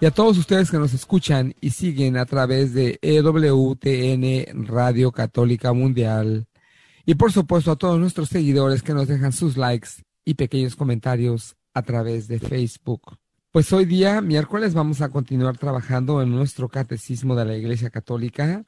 Y 0.00 0.06
a 0.06 0.10
todos 0.10 0.38
ustedes 0.38 0.70
que 0.70 0.78
nos 0.78 0.94
escuchan 0.94 1.54
y 1.60 1.72
siguen 1.72 2.16
a 2.16 2.24
través 2.24 2.72
de 2.72 2.98
EWTN 3.02 4.66
Radio 4.66 5.12
Católica 5.12 5.74
Mundial. 5.74 6.46
Y 7.04 7.16
por 7.16 7.32
supuesto 7.32 7.72
a 7.72 7.76
todos 7.76 8.00
nuestros 8.00 8.30
seguidores 8.30 8.82
que 8.82 8.94
nos 8.94 9.08
dejan 9.08 9.32
sus 9.32 9.58
likes 9.58 9.90
y 10.24 10.34
pequeños 10.34 10.74
comentarios 10.74 11.56
a 11.74 11.82
través 11.82 12.28
de 12.28 12.38
Facebook. 12.38 13.18
Pues 13.50 13.72
hoy 13.72 13.84
día, 13.84 14.20
miércoles, 14.20 14.74
vamos 14.74 15.00
a 15.00 15.08
continuar 15.08 15.58
trabajando 15.58 16.22
en 16.22 16.30
nuestro 16.30 16.68
catecismo 16.68 17.34
de 17.34 17.44
la 17.44 17.56
Iglesia 17.56 17.90
Católica. 17.90 18.64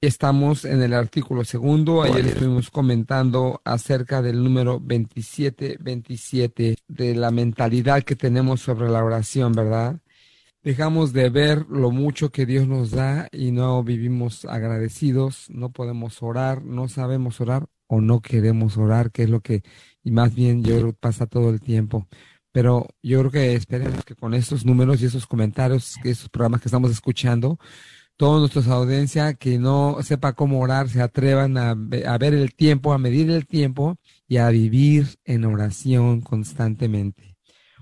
Estamos 0.00 0.64
en 0.64 0.80
el 0.80 0.94
artículo 0.94 1.44
segundo. 1.44 2.02
Ayer 2.02 2.24
estuvimos 2.26 2.70
comentando 2.70 3.60
acerca 3.64 4.22
del 4.22 4.42
número 4.42 4.78
2727 4.78 6.76
de 6.86 7.14
la 7.14 7.30
mentalidad 7.30 8.02
que 8.04 8.16
tenemos 8.16 8.60
sobre 8.60 8.88
la 8.88 9.04
oración, 9.04 9.52
¿verdad? 9.52 10.00
Dejamos 10.62 11.12
de 11.12 11.30
ver 11.30 11.66
lo 11.68 11.90
mucho 11.90 12.30
que 12.30 12.46
Dios 12.46 12.66
nos 12.66 12.92
da 12.92 13.28
y 13.32 13.50
no 13.50 13.82
vivimos 13.82 14.44
agradecidos, 14.44 15.50
no 15.50 15.70
podemos 15.70 16.22
orar, 16.22 16.64
no 16.64 16.88
sabemos 16.88 17.40
orar 17.40 17.66
o 17.88 18.00
no 18.00 18.20
queremos 18.20 18.76
orar, 18.76 19.10
que 19.10 19.24
es 19.24 19.30
lo 19.30 19.40
que, 19.40 19.62
y 20.02 20.10
más 20.10 20.34
bien 20.34 20.64
yo 20.64 20.76
creo 20.76 20.92
que 20.92 20.98
pasa 21.00 21.26
todo 21.26 21.50
el 21.50 21.60
tiempo. 21.60 22.06
Pero 22.52 22.88
yo 23.02 23.20
creo 23.20 23.30
que 23.30 23.54
esperemos 23.54 24.04
que 24.04 24.14
con 24.14 24.34
estos 24.34 24.64
números 24.64 25.00
y 25.00 25.06
esos 25.06 25.26
comentarios, 25.26 25.96
que 26.02 26.10
esos 26.10 26.28
programas 26.28 26.60
que 26.62 26.68
estamos 26.68 26.90
escuchando, 26.90 27.58
toda 28.16 28.40
nuestra 28.40 28.74
audiencia 28.74 29.34
que 29.34 29.58
no 29.58 29.98
sepa 30.02 30.32
cómo 30.32 30.60
orar, 30.60 30.88
se 30.88 31.00
atrevan 31.00 31.56
a, 31.56 31.70
a 31.70 32.18
ver 32.18 32.34
el 32.34 32.54
tiempo, 32.54 32.92
a 32.92 32.98
medir 32.98 33.30
el 33.30 33.46
tiempo 33.46 33.96
y 34.26 34.38
a 34.38 34.48
vivir 34.48 35.18
en 35.24 35.44
oración 35.44 36.20
constantemente. 36.20 37.36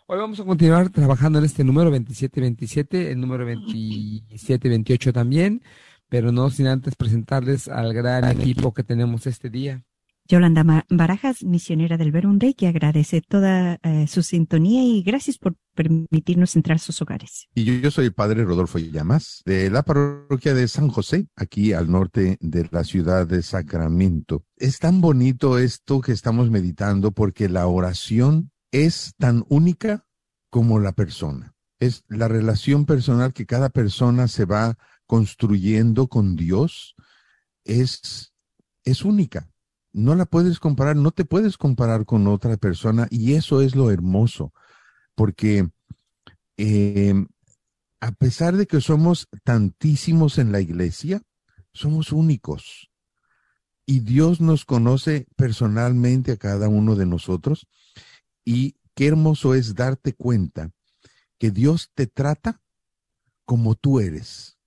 Hoy 0.09 0.19
vamos 0.19 0.39
a 0.39 0.45
continuar 0.45 0.91
trabajando 0.91 1.39
en 1.39 1.47
este 1.47 1.65
número 1.65 1.91
2727, 1.91 3.13
el 3.13 3.21
número 3.21 3.47
2728 3.47 5.13
también, 5.13 5.63
pero 6.09 6.33
no 6.33 6.51
sin 6.51 6.67
antes 6.67 6.97
presentarles 6.97 7.67
al 7.67 7.95
gran 7.95 8.25
equipo 8.31 8.75
que 8.75 8.85
tenemos 8.85 9.27
este 9.27 9.49
día. 9.49 9.86
Yolanda 10.29 10.85
Barajas, 10.89 11.45
misionera 11.45 11.97
del 11.97 12.13
Verunday, 12.13 12.55
que 12.55 12.67
agradece 12.67 13.21
toda 13.21 13.79
eh, 13.83 14.07
su 14.09 14.23
sintonía 14.23 14.83
y 14.83 15.03
gracias 15.03 15.39
por 15.39 15.57
permitirnos 15.75 16.57
entrar 16.57 16.77
a 16.77 16.79
sus 16.79 17.01
hogares. 17.03 17.49
Y 17.55 17.65
yo, 17.65 17.75
yo 17.75 17.91
soy 17.91 18.07
el 18.07 18.15
padre 18.15 18.45
Rodolfo 18.45 18.79
Llamas, 18.79 19.43
de 19.45 19.71
la 19.71 19.83
parroquia 19.83 20.55
de 20.55 20.69
San 20.69 20.89
José, 20.89 21.29
aquí 21.37 21.73
al 21.73 21.91
norte 21.91 22.39
de 22.41 22.69
la 22.71 22.85
ciudad 22.85 23.27
de 23.27 23.43
Sacramento. 23.43 24.45
Es 24.57 24.79
tan 24.79 25.01
bonito 25.01 25.59
esto 25.59 26.01
que 26.01 26.13
estamos 26.13 26.51
meditando 26.51 27.13
porque 27.13 27.49
la 27.49 27.67
oración 27.67 28.51
es 28.73 29.15
tan 29.19 29.45
única 29.49 30.07
como 30.51 30.81
la 30.81 30.93
persona. 30.93 31.55
Es 31.79 32.05
la 32.09 32.29
relación 32.29 32.87
personal 32.87 33.33
que 33.33 33.47
cada 33.47 33.69
persona 33.69 34.29
se 34.29 34.45
va 34.45 34.77
construyendo 35.07 36.09
con 36.09 36.37
Dios. 36.37 36.95
Es, 37.65 38.33
es 38.85 39.05
única. 39.05 39.49
No 39.97 40.15
la 40.15 40.27
puedes 40.27 40.61
comparar, 40.61 40.95
no 40.95 41.11
te 41.11 41.25
puedes 41.25 41.57
comparar 41.57 42.05
con 42.05 42.27
otra 42.27 42.59
persona 42.59 43.09
y 43.11 43.33
eso 43.33 43.63
es 43.63 43.75
lo 43.75 43.91
hermoso, 43.91 44.53
porque 45.15 45.71
eh, 46.59 47.15
a 48.01 48.13
pesar 48.13 48.59
de 48.59 48.67
que 48.67 48.83
somos 48.83 49.27
tantísimos 49.43 50.37
en 50.37 50.53
la 50.53 50.61
iglesia, 50.61 51.23
somos 51.73 52.13
únicos. 52.13 52.91
Y 53.87 54.01
Dios 54.01 54.43
nos 54.43 54.67
conoce 54.67 55.29
personalmente 55.35 56.33
a 56.33 56.37
cada 56.37 56.69
uno 56.69 56.95
de 56.95 57.07
nosotros. 57.07 57.67
Y 58.45 58.77
qué 58.95 59.07
hermoso 59.07 59.55
es 59.55 59.77
darte 59.77 60.13
cuenta 60.13 60.73
que 61.39 61.51
Dios 61.51 61.91
te 61.95 62.07
trata 62.07 62.61
como 63.47 63.77
tú 63.77 64.01
eres. 64.01 64.59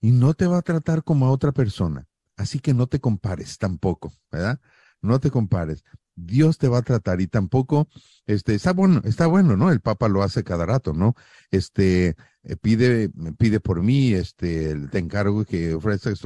Y 0.00 0.10
no 0.10 0.34
te 0.34 0.48
va 0.48 0.58
a 0.58 0.62
tratar 0.62 1.04
como 1.04 1.26
a 1.26 1.30
otra 1.30 1.52
persona. 1.52 2.08
Así 2.42 2.58
que 2.58 2.74
no 2.74 2.88
te 2.88 2.98
compares 2.98 3.56
tampoco, 3.56 4.12
¿verdad? 4.32 4.60
No 5.00 5.20
te 5.20 5.30
compares. 5.30 5.84
Dios 6.16 6.58
te 6.58 6.66
va 6.66 6.78
a 6.78 6.82
tratar 6.82 7.20
y 7.20 7.28
tampoco, 7.28 7.88
este, 8.26 8.56
está 8.56 8.72
bueno, 8.72 9.00
está 9.04 9.28
bueno, 9.28 9.56
¿no? 9.56 9.70
El 9.70 9.80
Papa 9.80 10.08
lo 10.08 10.24
hace 10.24 10.42
cada 10.42 10.66
rato, 10.66 10.92
¿no? 10.92 11.14
Este, 11.52 12.16
eh, 12.42 12.56
pide, 12.60 13.10
pide 13.38 13.60
por 13.60 13.80
mí, 13.80 14.12
este, 14.12 14.74
te 14.88 14.98
encargo 14.98 15.44
que 15.44 15.74
ofrezcas 15.74 16.18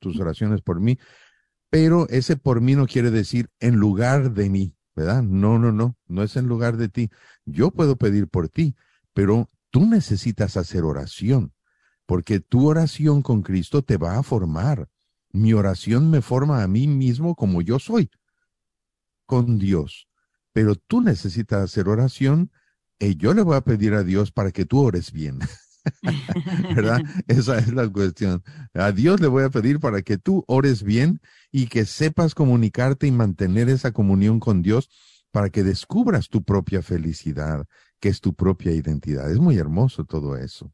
tus 0.00 0.18
oraciones 0.20 0.62
por 0.62 0.80
mí, 0.80 0.98
pero 1.70 2.08
ese 2.08 2.36
por 2.36 2.60
mí 2.60 2.74
no 2.74 2.88
quiere 2.88 3.12
decir 3.12 3.48
en 3.60 3.76
lugar 3.76 4.32
de 4.32 4.50
mí, 4.50 4.76
¿verdad? 4.96 5.22
No, 5.22 5.60
no, 5.60 5.70
no, 5.70 5.96
no 6.08 6.22
es 6.24 6.34
en 6.34 6.48
lugar 6.48 6.76
de 6.76 6.88
ti. 6.88 7.08
Yo 7.44 7.70
puedo 7.70 7.94
pedir 7.94 8.26
por 8.26 8.48
ti, 8.48 8.74
pero 9.14 9.48
tú 9.70 9.86
necesitas 9.86 10.56
hacer 10.56 10.82
oración, 10.82 11.52
porque 12.04 12.40
tu 12.40 12.66
oración 12.68 13.22
con 13.22 13.42
Cristo 13.42 13.82
te 13.82 13.96
va 13.96 14.18
a 14.18 14.24
formar. 14.24 14.88
Mi 15.32 15.54
oración 15.54 16.10
me 16.10 16.20
forma 16.20 16.62
a 16.62 16.68
mí 16.68 16.86
mismo 16.86 17.34
como 17.34 17.62
yo 17.62 17.78
soy 17.78 18.10
con 19.26 19.58
Dios. 19.58 20.08
Pero 20.52 20.74
tú 20.74 21.00
necesitas 21.00 21.62
hacer 21.62 21.88
oración 21.88 22.50
y 22.98 23.16
yo 23.16 23.32
le 23.32 23.42
voy 23.42 23.56
a 23.56 23.62
pedir 23.62 23.94
a 23.94 24.04
Dios 24.04 24.30
para 24.30 24.52
que 24.52 24.66
tú 24.66 24.80
ores 24.80 25.10
bien. 25.10 25.38
¿Verdad? 26.76 27.00
Esa 27.26 27.58
es 27.58 27.72
la 27.72 27.88
cuestión. 27.88 28.42
A 28.74 28.92
Dios 28.92 29.20
le 29.20 29.26
voy 29.26 29.44
a 29.44 29.50
pedir 29.50 29.80
para 29.80 30.02
que 30.02 30.18
tú 30.18 30.44
ores 30.46 30.82
bien 30.82 31.20
y 31.50 31.66
que 31.66 31.86
sepas 31.86 32.34
comunicarte 32.34 33.06
y 33.06 33.10
mantener 33.10 33.68
esa 33.68 33.92
comunión 33.92 34.38
con 34.38 34.62
Dios 34.62 34.90
para 35.30 35.48
que 35.48 35.62
descubras 35.62 36.28
tu 36.28 36.44
propia 36.44 36.82
felicidad, 36.82 37.64
que 38.00 38.10
es 38.10 38.20
tu 38.20 38.34
propia 38.34 38.72
identidad. 38.72 39.30
Es 39.30 39.38
muy 39.38 39.56
hermoso 39.56 40.04
todo 40.04 40.36
eso. 40.36 40.72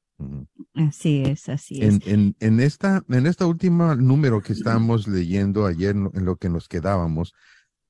Así 0.74 1.22
es, 1.24 1.48
así 1.48 1.80
es. 1.80 2.06
En, 2.06 2.12
en, 2.12 2.36
en, 2.40 2.60
esta, 2.60 3.04
en 3.08 3.26
esta 3.26 3.46
última 3.46 3.94
número 3.94 4.42
que 4.42 4.52
estábamos 4.52 5.06
leyendo 5.06 5.66
ayer, 5.66 5.94
en 5.94 6.24
lo 6.24 6.36
que 6.36 6.48
nos 6.48 6.68
quedábamos, 6.68 7.32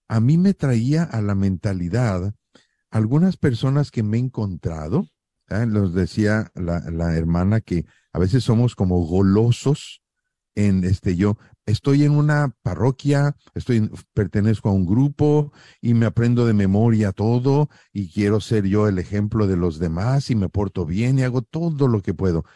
a 0.09 0.21
mí 0.21 0.39
me 0.39 0.55
traía 0.55 1.05
a 1.05 1.23
la 1.23 1.35
mentalidad 1.35 2.35
algunas 2.91 3.37
personas 3.37 3.91
que 3.91 4.03
me 4.03 4.17
he 4.17 4.21
encontrado, 4.21 5.07
¿eh? 5.49 5.67
los 5.67 5.95
decía 5.95 6.51
la, 6.55 6.81
la, 6.91 7.17
hermana 7.17 7.61
que 7.61 7.85
a 8.13 8.19
veces 8.19 8.45
somos 8.45 8.75
como 8.75 9.05
golosos 9.07 10.03
en 10.55 10.85
este 10.85 11.17
yo. 11.17 11.37
Estoy 11.69 12.05
en 12.05 12.13
una 12.13 12.57
parroquia, 12.63 13.37
estoy, 13.55 13.91
pertenezco 14.15 14.71
a 14.71 14.73
un 14.73 14.87
grupo 14.87 15.53
y 15.83 15.93
me 15.93 16.07
aprendo 16.07 16.47
de 16.47 16.55
memoria 16.55 17.13
todo 17.13 17.69
y 17.93 18.11
quiero 18.11 18.41
ser 18.41 18.65
yo 18.65 18.89
el 18.89 18.99
ejemplo 18.99 19.47
de 19.47 19.59
los 19.59 19.79
demás 19.79 20.31
y 20.31 20.35
me 20.35 20.49
porto 20.49 20.87
bien 20.87 21.19
y 21.19 21.25
hago 21.25 21.43
todo 21.43 21.87
lo 21.87 22.01
que 22.01 22.15
puedo. 22.15 22.47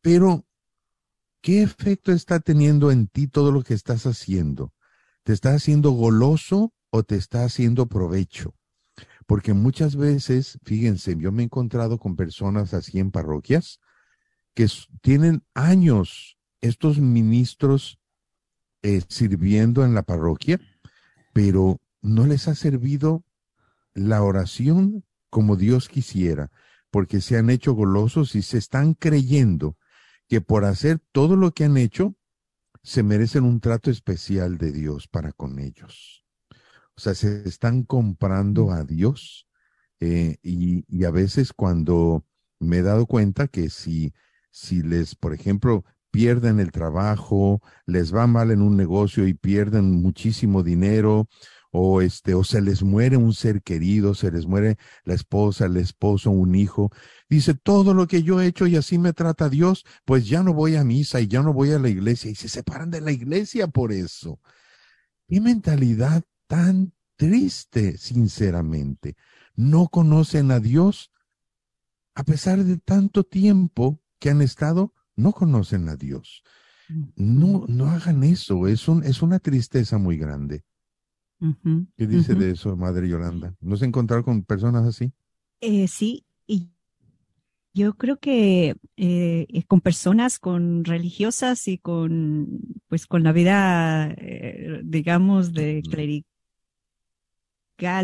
Pero, 0.00 0.46
¿qué 1.42 1.62
efecto 1.62 2.12
está 2.12 2.40
teniendo 2.40 2.90
en 2.90 3.08
ti 3.08 3.26
todo 3.26 3.52
lo 3.52 3.62
que 3.62 3.74
estás 3.74 4.06
haciendo? 4.06 4.72
¿Te 5.22 5.34
está 5.34 5.52
haciendo 5.52 5.90
goloso 5.90 6.72
o 6.88 7.02
te 7.02 7.16
está 7.16 7.44
haciendo 7.44 7.88
provecho? 7.88 8.54
Porque 9.26 9.52
muchas 9.52 9.96
veces, 9.96 10.58
fíjense, 10.64 11.14
yo 11.18 11.30
me 11.30 11.42
he 11.42 11.44
encontrado 11.44 11.98
con 11.98 12.16
personas 12.16 12.72
así 12.72 13.00
en 13.00 13.10
parroquias 13.10 13.80
que 14.54 14.66
tienen 15.02 15.44
años, 15.52 16.38
estos 16.62 17.00
ministros 17.00 17.98
eh, 18.82 19.02
sirviendo 19.08 19.84
en 19.84 19.94
la 19.94 20.02
parroquia, 20.02 20.60
pero 21.32 21.80
no 22.02 22.26
les 22.26 22.48
ha 22.48 22.54
servido 22.54 23.24
la 23.94 24.22
oración 24.22 25.04
como 25.30 25.56
Dios 25.56 25.88
quisiera, 25.88 26.50
porque 26.90 27.20
se 27.20 27.36
han 27.36 27.50
hecho 27.50 27.72
golosos 27.72 28.34
y 28.34 28.42
se 28.42 28.58
están 28.58 28.94
creyendo 28.94 29.76
que 30.28 30.40
por 30.40 30.64
hacer 30.64 31.00
todo 31.12 31.36
lo 31.36 31.52
que 31.52 31.64
han 31.64 31.76
hecho, 31.76 32.16
se 32.82 33.02
merecen 33.02 33.44
un 33.44 33.60
trato 33.60 33.90
especial 33.90 34.58
de 34.58 34.72
Dios 34.72 35.08
para 35.08 35.32
con 35.32 35.58
ellos. 35.58 36.24
O 36.96 37.00
sea, 37.00 37.14
se 37.14 37.46
están 37.48 37.82
comprando 37.82 38.70
a 38.70 38.84
Dios 38.84 39.48
eh, 40.00 40.36
y, 40.42 40.84
y, 40.88 41.04
a 41.04 41.10
veces 41.10 41.52
cuando 41.52 42.24
me 42.58 42.78
he 42.78 42.82
dado 42.82 43.06
cuenta 43.06 43.48
que 43.48 43.70
si, 43.70 44.14
si 44.50 44.82
les, 44.82 45.14
por 45.14 45.34
ejemplo, 45.34 45.84
pierden 46.16 46.60
el 46.60 46.72
trabajo, 46.72 47.60
les 47.84 48.14
va 48.14 48.26
mal 48.26 48.50
en 48.50 48.62
un 48.62 48.74
negocio 48.74 49.26
y 49.26 49.34
pierden 49.34 49.90
muchísimo 50.00 50.62
dinero, 50.62 51.28
o 51.70 52.00
este, 52.00 52.32
o 52.32 52.42
se 52.42 52.62
les 52.62 52.82
muere 52.82 53.18
un 53.18 53.34
ser 53.34 53.60
querido, 53.60 54.14
se 54.14 54.30
les 54.30 54.46
muere 54.46 54.78
la 55.04 55.12
esposa, 55.12 55.66
el 55.66 55.76
esposo, 55.76 56.30
un 56.30 56.54
hijo. 56.54 56.90
Dice, 57.28 57.52
todo 57.52 57.92
lo 57.92 58.06
que 58.06 58.22
yo 58.22 58.40
he 58.40 58.46
hecho 58.46 58.66
y 58.66 58.76
así 58.76 58.96
me 58.96 59.12
trata 59.12 59.50
Dios, 59.50 59.84
pues 60.06 60.26
ya 60.26 60.42
no 60.42 60.54
voy 60.54 60.76
a 60.76 60.84
misa 60.84 61.20
y 61.20 61.26
ya 61.26 61.42
no 61.42 61.52
voy 61.52 61.72
a 61.72 61.78
la 61.78 61.90
iglesia 61.90 62.30
y 62.30 62.34
se 62.34 62.48
separan 62.48 62.90
de 62.90 63.02
la 63.02 63.12
iglesia 63.12 63.68
por 63.68 63.92
eso. 63.92 64.40
Qué 65.28 65.38
mentalidad 65.42 66.22
tan 66.46 66.94
triste, 67.16 67.98
sinceramente. 67.98 69.16
No 69.54 69.88
conocen 69.88 70.50
a 70.50 70.60
Dios 70.60 71.10
a 72.14 72.24
pesar 72.24 72.64
de 72.64 72.78
tanto 72.78 73.22
tiempo 73.22 74.00
que 74.18 74.30
han 74.30 74.40
estado, 74.40 74.94
no 75.16 75.32
conocen 75.32 75.88
a 75.88 75.96
Dios. 75.96 76.42
No, 77.16 77.64
no 77.66 77.86
hagan 77.86 78.22
eso, 78.22 78.68
es, 78.68 78.86
un, 78.86 79.02
es 79.02 79.20
una 79.22 79.40
tristeza 79.40 79.98
muy 79.98 80.16
grande. 80.16 80.62
Uh 81.40 81.54
-huh, 81.64 81.86
¿Qué 81.96 82.06
dice 82.06 82.32
uh 82.32 82.36
-huh. 82.36 82.38
de 82.38 82.50
eso, 82.52 82.76
Madre 82.76 83.08
Yolanda? 83.08 83.54
¿No 83.60 83.76
se 83.76 83.86
encontrar 83.86 84.22
con 84.22 84.44
personas 84.44 84.86
así? 84.86 85.12
Eh, 85.60 85.88
sí, 85.88 86.24
y 86.46 86.70
yo 87.74 87.94
creo 87.94 88.18
que 88.18 88.76
eh, 88.96 89.64
con 89.66 89.80
personas, 89.80 90.38
con 90.38 90.84
religiosas 90.84 91.66
y 91.68 91.78
con, 91.78 92.60
pues, 92.88 93.06
con 93.06 93.22
la 93.22 93.32
vida, 93.32 94.14
eh, 94.16 94.80
digamos, 94.84 95.52
de 95.52 95.82
clerical 95.82 96.24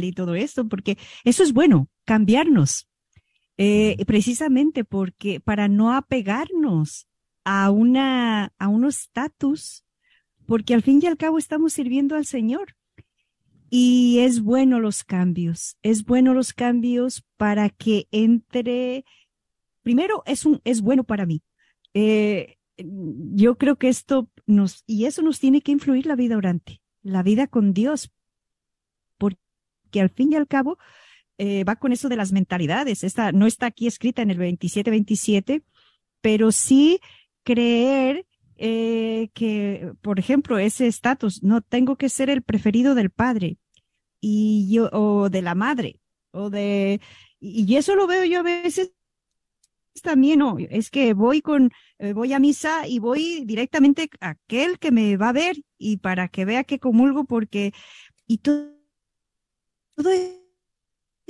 y 0.03 0.13
todo 0.13 0.35
esto, 0.35 0.69
porque 0.69 0.99
eso 1.25 1.43
es 1.43 1.53
bueno, 1.53 1.89
cambiarnos, 2.05 2.89
eh, 3.65 4.05
precisamente 4.07 4.83
porque 4.83 5.39
para 5.39 5.69
no 5.69 5.95
apegarnos 5.95 7.07
a 7.45 7.71
una, 7.71 8.53
a 8.59 8.67
un 8.67 8.85
estatus, 8.85 9.85
porque 10.47 10.75
al 10.75 10.83
fin 10.83 10.99
y 11.01 11.07
al 11.07 11.17
cabo 11.17 11.39
estamos 11.39 11.73
sirviendo 11.73 12.17
al 12.17 12.27
Señor. 12.27 12.75
Y 13.71 14.19
es 14.19 14.43
bueno 14.43 14.81
los 14.81 15.05
cambios, 15.05 15.79
es 15.83 16.05
bueno 16.05 16.35
los 16.35 16.53
cambios 16.55 17.25
para 17.37 17.71
que 17.71 18.09
entre, 18.11 19.05
primero 19.83 20.25
es 20.27 20.45
un, 20.45 20.61
es 20.65 20.83
bueno 20.83 21.05
para 21.05 21.25
mí. 21.25 21.45
Eh, 21.95 22.57
yo 22.77 23.59
creo 23.59 23.77
que 23.77 23.89
esto 23.89 24.29
nos, 24.45 24.83
y 24.89 25.05
eso 25.05 25.23
nos 25.23 25.39
tiene 25.39 25.61
que 25.61 25.71
influir 25.71 26.07
la 26.07 26.17
vida 26.17 26.37
orante, 26.37 26.83
la 27.01 27.23
vida 27.23 27.47
con 27.47 27.75
Dios, 27.75 28.11
porque 29.19 29.39
al 30.01 30.11
fin 30.11 30.33
y 30.33 30.35
al 30.35 30.49
cabo 30.49 30.79
eh, 31.39 31.65
va 31.65 31.77
con 31.77 31.93
eso 31.93 32.09
de 32.09 32.17
las 32.17 32.33
mentalidades. 32.33 33.05
Esta 33.05 33.33
no 33.33 33.47
está 33.47 33.67
aquí 33.67 33.87
escrita 33.87 34.23
en 34.23 34.31
el 34.31 34.39
27-27, 34.39 35.63
pero 36.21 36.53
sí 36.53 37.01
creer 37.43 38.27
eh, 38.57 39.31
que, 39.35 39.93
por 40.03 40.19
ejemplo, 40.19 40.59
ese 40.59 40.87
estatus, 40.87 41.43
no 41.43 41.61
tengo 41.63 41.97
que 41.97 42.09
ser 42.09 42.31
el 42.31 42.43
preferido 42.43 42.95
del 42.95 43.11
padre 43.11 43.59
y 44.21 44.73
yo, 44.73 44.89
o 44.93 45.29
de 45.31 45.43
la 45.43 45.55
madre, 45.55 46.01
o 46.31 46.49
de, 46.49 47.01
y 47.41 47.75
eso 47.77 47.97
lo 47.97 48.07
veo 48.07 48.25
yo 48.25 48.41
a 48.41 48.43
veces 48.43 48.93
también, 50.03 50.39
no, 50.39 50.57
es 50.59 50.91
que 50.91 51.13
voy 51.13 51.43
con, 51.43 51.71
eh, 51.99 52.13
voy 52.13 52.33
a 52.33 52.39
misa 52.39 52.87
y 52.87 52.99
voy 52.99 53.45
directamente 53.45 54.09
a 54.21 54.31
aquel 54.31 54.79
que 54.79 54.91
me 54.91 55.17
va 55.17 55.31
a 55.31 55.33
ver 55.33 55.57
y 55.77 55.99
para 55.99 56.29
que 56.29 56.45
vea 56.45 56.65
que 56.65 56.79
comulgo 56.79 57.25
porque, 57.25 57.73
y 58.27 58.39
todo, 58.39 58.75
todo 59.97 60.11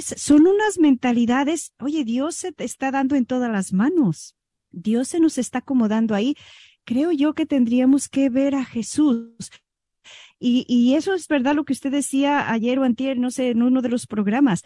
son 0.05 0.47
unas 0.47 0.79
mentalidades, 0.79 1.73
oye, 1.79 2.05
Dios 2.05 2.37
se 2.37 2.53
te 2.53 2.65
está 2.65 2.91
dando 2.91 3.17
en 3.17 3.27
todas 3.27 3.51
las 3.51 3.73
manos, 3.73 4.37
Dios 4.71 5.09
se 5.09 5.21
nos 5.21 5.39
está 5.39 5.59
acomodando 5.59 6.15
ahí 6.15 6.37
creo 6.85 7.13
yo 7.13 7.35
que 7.35 7.47
tendríamos 7.47 8.09
que 8.09 8.29
ver 8.29 8.55
a 8.55 8.65
Jesús. 8.65 9.51
Y, 10.39 10.65
y, 10.69 10.95
eso 10.95 11.15
es 11.15 11.29
verdad 11.29 11.55
lo 11.55 11.65
que 11.65 11.73
usted 11.73 11.93
decía 11.93 12.51
ayer 12.51 12.79
o 12.79 12.85
antier, 12.85 13.17
no 13.17 13.31
sé, 13.31 13.51
en 13.51 13.63
uno 13.63 13.81
de 13.81 13.89
los 13.89 14.07
programas. 14.07 14.63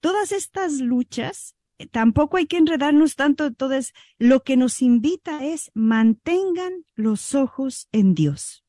Todas 0.00 0.32
estas 0.32 0.80
luchas, 0.80 1.54
eh, 1.78 1.86
tampoco 1.86 2.36
hay 2.36 2.46
que 2.46 2.56
enredarnos 2.56 3.14
tanto. 3.14 3.46
Entonces, 3.46 3.92
lo 4.18 4.42
que 4.42 4.56
nos 4.56 4.82
invita 4.82 5.44
es 5.44 5.70
mantengan 5.72 6.84
los 6.96 7.36
ojos 7.36 7.88
en 7.92 8.14
Dios. 8.14 8.64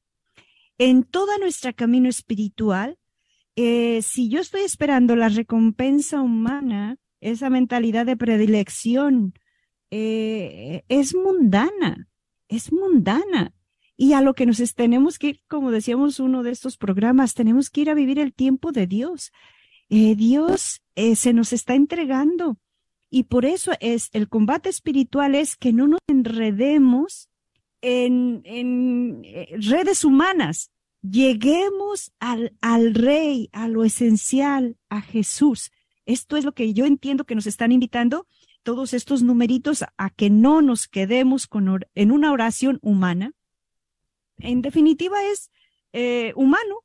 En 0.78 1.04
toda 1.04 1.38
nuestra 1.40 1.74
camino 1.74 2.10
espiritual, 2.10 3.00
eh, 3.64 4.02
si 4.02 4.30
yo 4.30 4.40
estoy 4.40 4.62
esperando 4.62 5.16
la 5.16 5.30
recompensa 5.30 6.22
humana, 6.22 6.98
esa 7.20 7.50
mentalidad 7.50 8.06
de 8.06 8.18
predilección, 8.18 9.34
eh, 9.90 10.84
es 10.88 11.16
mundana 11.16 12.08
es 12.52 12.72
mundana. 12.72 13.54
Y 13.98 14.14
a 14.14 14.22
lo 14.22 14.34
que 14.34 14.46
nos 14.46 14.60
es, 14.60 14.76
tenemos 14.76 15.18
que 15.18 15.28
ir, 15.28 15.42
como 15.48 15.72
decíamos 15.72 16.20
uno 16.20 16.44
de 16.44 16.52
estos 16.52 16.78
programas, 16.78 17.34
tenemos 17.34 17.70
que 17.70 17.82
ir 17.82 17.90
a 17.90 17.96
vivir 17.96 18.20
el 18.20 18.34
tiempo 18.34 18.72
de 18.72 18.88
Dios. 18.88 19.32
Eh, 19.90 20.16
Dios 20.16 20.82
se 20.96 21.34
nos 21.34 21.54
está 21.54 21.76
entregando. 21.76 22.58
Y 23.10 23.24
por 23.24 23.46
eso 23.46 23.72
es 23.80 24.10
el 24.14 24.30
combate 24.30 24.70
espiritual 24.70 25.36
es 25.36 25.56
que 25.56 25.74
no 25.74 25.88
nos 25.88 26.00
enredemos 26.08 27.30
en, 27.82 28.42
en 28.46 29.24
redes 29.60 30.04
humanas. 30.06 30.71
Lleguemos 31.02 32.12
al, 32.20 32.54
al 32.62 32.94
rey, 32.94 33.50
a 33.54 33.68
lo 33.68 33.84
esencial, 33.84 34.78
a 34.90 35.02
Jesús. 35.02 35.72
Esto 36.06 36.38
es 36.38 36.46
lo 36.46 36.54
que 36.54 36.74
yo 36.74 36.86
entiendo 36.86 37.26
que 37.26 37.36
nos 37.36 37.48
están 37.48 37.72
invitando 37.72 38.28
todos 38.64 38.94
estos 38.94 39.24
numeritos 39.24 39.84
a 39.98 40.10
que 40.10 40.30
no 40.30 40.62
nos 40.62 40.88
quedemos 40.88 41.48
con 41.48 41.86
en 41.96 42.12
una 42.12 42.32
oración 42.32 42.80
humana. 42.82 43.34
En 44.38 44.62
definitiva 44.62 45.24
es 45.26 45.52
eh, 45.94 46.34
humano 46.36 46.84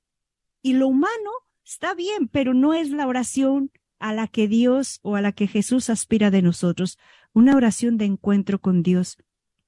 y 0.63 0.75
lo 0.75 0.89
humano 0.89 1.31
está 1.65 1.95
bien, 1.95 2.29
pero 2.29 2.55
no 2.55 2.75
es 2.75 2.91
la 2.91 3.07
oración 3.07 3.71
a 3.99 4.13
la 4.13 4.29
que 4.29 4.49
Dios 4.49 5.01
o 5.03 5.17
a 5.17 5.23
la 5.23 5.33
que 5.33 5.47
Jesús 5.47 5.91
aspira 5.91 6.31
de 6.31 6.43
nosotros, 6.43 6.99
una 7.33 7.57
oración 7.57 7.97
de 7.99 8.05
encuentro 8.05 8.61
con 8.61 8.83
Dios 8.83 9.19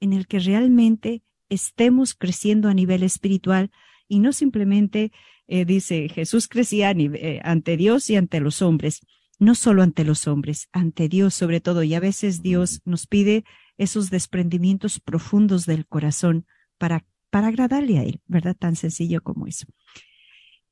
en 0.01 0.13
el 0.13 0.27
que 0.27 0.39
realmente 0.39 1.23
estemos 1.49 2.15
creciendo 2.15 2.69
a 2.69 2.75
nivel 2.75 3.03
espiritual 3.03 3.71
y 4.09 4.19
no 4.21 4.33
simplemente, 4.33 5.13
eh, 5.47 5.65
dice, 5.65 6.09
Jesús 6.09 6.49
crecía 6.49 6.91
eh, 6.91 7.41
ante 7.45 7.77
Dios 7.77 8.11
y 8.11 8.17
ante 8.17 8.41
los 8.41 8.63
hombres 8.63 9.01
no 9.39 9.55
solo 9.55 9.83
ante 9.83 10.05
los 10.05 10.27
hombres, 10.27 10.69
ante 10.73 11.09
Dios 11.09 11.35
sobre 11.35 11.61
todo, 11.61 11.83
y 11.83 11.95
a 11.95 12.01
veces 12.01 12.43
Dios 12.43 12.81
nos 12.85 13.07
pide 13.07 13.45
esos 13.77 14.11
desprendimientos 14.11 15.01
profundos 15.01 15.65
del 15.65 15.87
corazón 15.87 16.47
para, 16.77 17.05
para 17.31 17.49
agradarle 17.49 17.99
a 17.99 18.03
Él, 18.03 18.21
¿verdad? 18.27 18.57
Tan 18.59 18.75
sencillo 18.75 19.23
como 19.23 19.47
eso. 19.47 19.67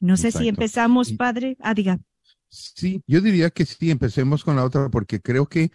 No 0.01 0.17
sé 0.17 0.29
Exacto. 0.29 0.43
si 0.43 0.49
empezamos, 0.49 1.13
Padre. 1.13 1.57
Ah, 1.61 1.75
diga. 1.75 2.01
Sí, 2.49 3.01
yo 3.07 3.21
diría 3.21 3.51
que 3.51 3.65
sí, 3.65 3.91
empecemos 3.91 4.45
con 4.45 4.57
la 4.57 4.65
otra, 4.65 4.89
porque 4.89 5.21
creo 5.21 5.47
que 5.47 5.71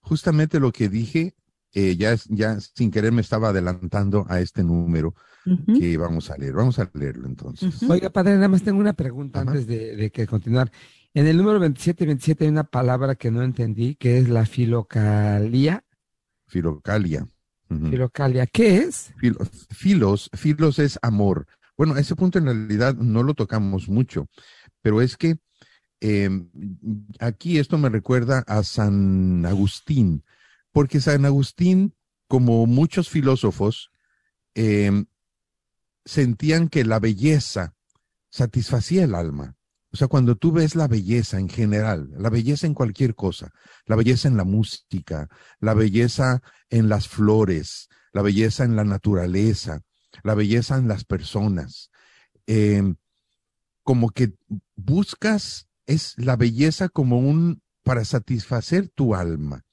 justamente 0.00 0.60
lo 0.60 0.72
que 0.72 0.88
dije 0.88 1.34
eh, 1.72 1.96
ya, 1.96 2.16
ya 2.28 2.58
sin 2.60 2.90
querer 2.90 3.12
me 3.12 3.20
estaba 3.20 3.48
adelantando 3.50 4.24
a 4.28 4.40
este 4.40 4.62
número 4.64 5.14
que 5.78 5.96
vamos 5.96 6.30
a 6.30 6.36
leer. 6.36 6.54
Vamos 6.54 6.78
a 6.78 6.90
leerlo 6.94 7.26
entonces. 7.28 7.80
Oiga, 7.88 8.10
padre, 8.10 8.34
nada 8.34 8.48
más 8.48 8.62
tengo 8.62 8.80
una 8.80 8.94
pregunta 8.94 9.40
antes 9.40 9.66
de, 9.66 9.94
de 9.94 10.10
que 10.10 10.26
continuar. 10.26 10.72
En 11.14 11.26
el 11.26 11.36
número 11.36 11.58
2727 11.60 12.44
hay 12.44 12.50
una 12.50 12.64
palabra 12.64 13.14
que 13.14 13.30
no 13.30 13.42
entendí, 13.42 13.94
que 13.94 14.18
es 14.18 14.28
la 14.28 14.44
filocalia. 14.44 15.84
Filocalia. 16.46 17.28
Ujú. 17.68 17.90
Filocalia, 17.90 18.46
¿qué 18.46 18.78
es? 18.78 19.12
Filo- 19.20 19.44
filos, 19.70 20.30
filos 20.34 20.78
es 20.78 20.98
amor. 21.02 21.46
Bueno, 21.76 21.94
a 21.94 22.00
ese 22.00 22.14
punto 22.16 22.38
en 22.38 22.46
realidad 22.46 22.94
no 22.96 23.22
lo 23.22 23.34
tocamos 23.34 23.88
mucho, 23.88 24.28
pero 24.82 25.00
es 25.02 25.16
que 25.16 25.36
eh, 26.00 26.28
aquí 27.20 27.58
esto 27.58 27.78
me 27.78 27.88
recuerda 27.88 28.44
a 28.46 28.62
San 28.62 29.44
Agustín, 29.46 30.22
porque 30.76 31.00
San 31.00 31.24
Agustín, 31.24 31.94
como 32.28 32.66
muchos 32.66 33.08
filósofos, 33.08 33.90
eh, 34.54 35.06
sentían 36.04 36.68
que 36.68 36.84
la 36.84 36.98
belleza 36.98 37.74
satisfacía 38.28 39.04
el 39.04 39.14
alma. 39.14 39.56
O 39.90 39.96
sea, 39.96 40.06
cuando 40.06 40.36
tú 40.36 40.52
ves 40.52 40.74
la 40.74 40.86
belleza 40.86 41.38
en 41.38 41.48
general, 41.48 42.10
la 42.18 42.28
belleza 42.28 42.66
en 42.66 42.74
cualquier 42.74 43.14
cosa, 43.14 43.52
la 43.86 43.96
belleza 43.96 44.28
en 44.28 44.36
la 44.36 44.44
música, 44.44 45.30
la 45.60 45.72
belleza 45.72 46.42
en 46.68 46.90
las 46.90 47.08
flores, 47.08 47.88
la 48.12 48.20
belleza 48.20 48.64
en 48.64 48.76
la 48.76 48.84
naturaleza, 48.84 49.80
la 50.24 50.34
belleza 50.34 50.76
en 50.76 50.88
las 50.88 51.06
personas, 51.06 51.90
eh, 52.46 52.82
como 53.82 54.10
que 54.10 54.34
buscas, 54.74 55.68
es 55.86 56.12
la 56.18 56.36
belleza 56.36 56.90
como 56.90 57.18
un, 57.18 57.62
para 57.82 58.04
satisfacer 58.04 58.90
tu 58.90 59.14
alma. 59.14 59.65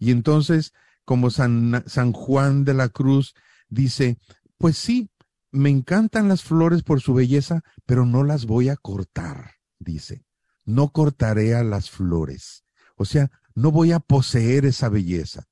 Y 0.00 0.10
entonces, 0.10 0.72
como 1.04 1.30
San, 1.30 1.84
San 1.86 2.12
Juan 2.12 2.64
de 2.64 2.74
la 2.74 2.88
Cruz 2.88 3.34
dice, 3.68 4.18
pues 4.58 4.76
sí, 4.76 5.10
me 5.52 5.70
encantan 5.70 6.28
las 6.28 6.42
flores 6.42 6.82
por 6.82 7.00
su 7.00 7.14
belleza, 7.14 7.62
pero 7.86 8.06
no 8.06 8.24
las 8.24 8.46
voy 8.46 8.70
a 8.70 8.76
cortar, 8.76 9.52
dice. 9.78 10.24
No 10.64 10.90
cortaré 10.90 11.54
a 11.54 11.62
las 11.62 11.90
flores. 11.90 12.64
O 12.96 13.04
sea, 13.04 13.30
no 13.54 13.70
voy 13.70 13.92
a 13.92 14.00
poseer 14.00 14.64
esa 14.64 14.88
belleza. 14.88 15.44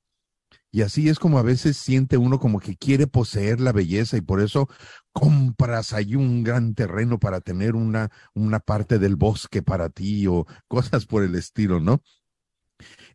Y 0.71 0.83
así 0.83 1.09
es 1.09 1.17
como 1.17 1.39
a 1.39 1.43
veces 1.43 1.77
siente 1.77 2.17
uno 2.17 2.39
como 2.39 2.59
que 2.59 2.77
quiere 2.77 3.07
poseer 3.07 3.59
la 3.59 3.71
belleza 3.71 4.17
y 4.17 4.21
por 4.21 4.39
eso 4.39 4.69
compras 5.11 5.93
ahí 5.93 6.15
un 6.15 6.43
gran 6.43 6.75
terreno 6.75 7.19
para 7.19 7.41
tener 7.41 7.75
una, 7.75 8.11
una 8.35 8.59
parte 8.59 8.99
del 8.99 9.15
bosque 9.15 9.63
para 9.63 9.89
ti 9.89 10.27
o 10.27 10.45
cosas 10.67 11.05
por 11.05 11.23
el 11.23 11.35
estilo, 11.35 11.79
¿no? 11.79 12.01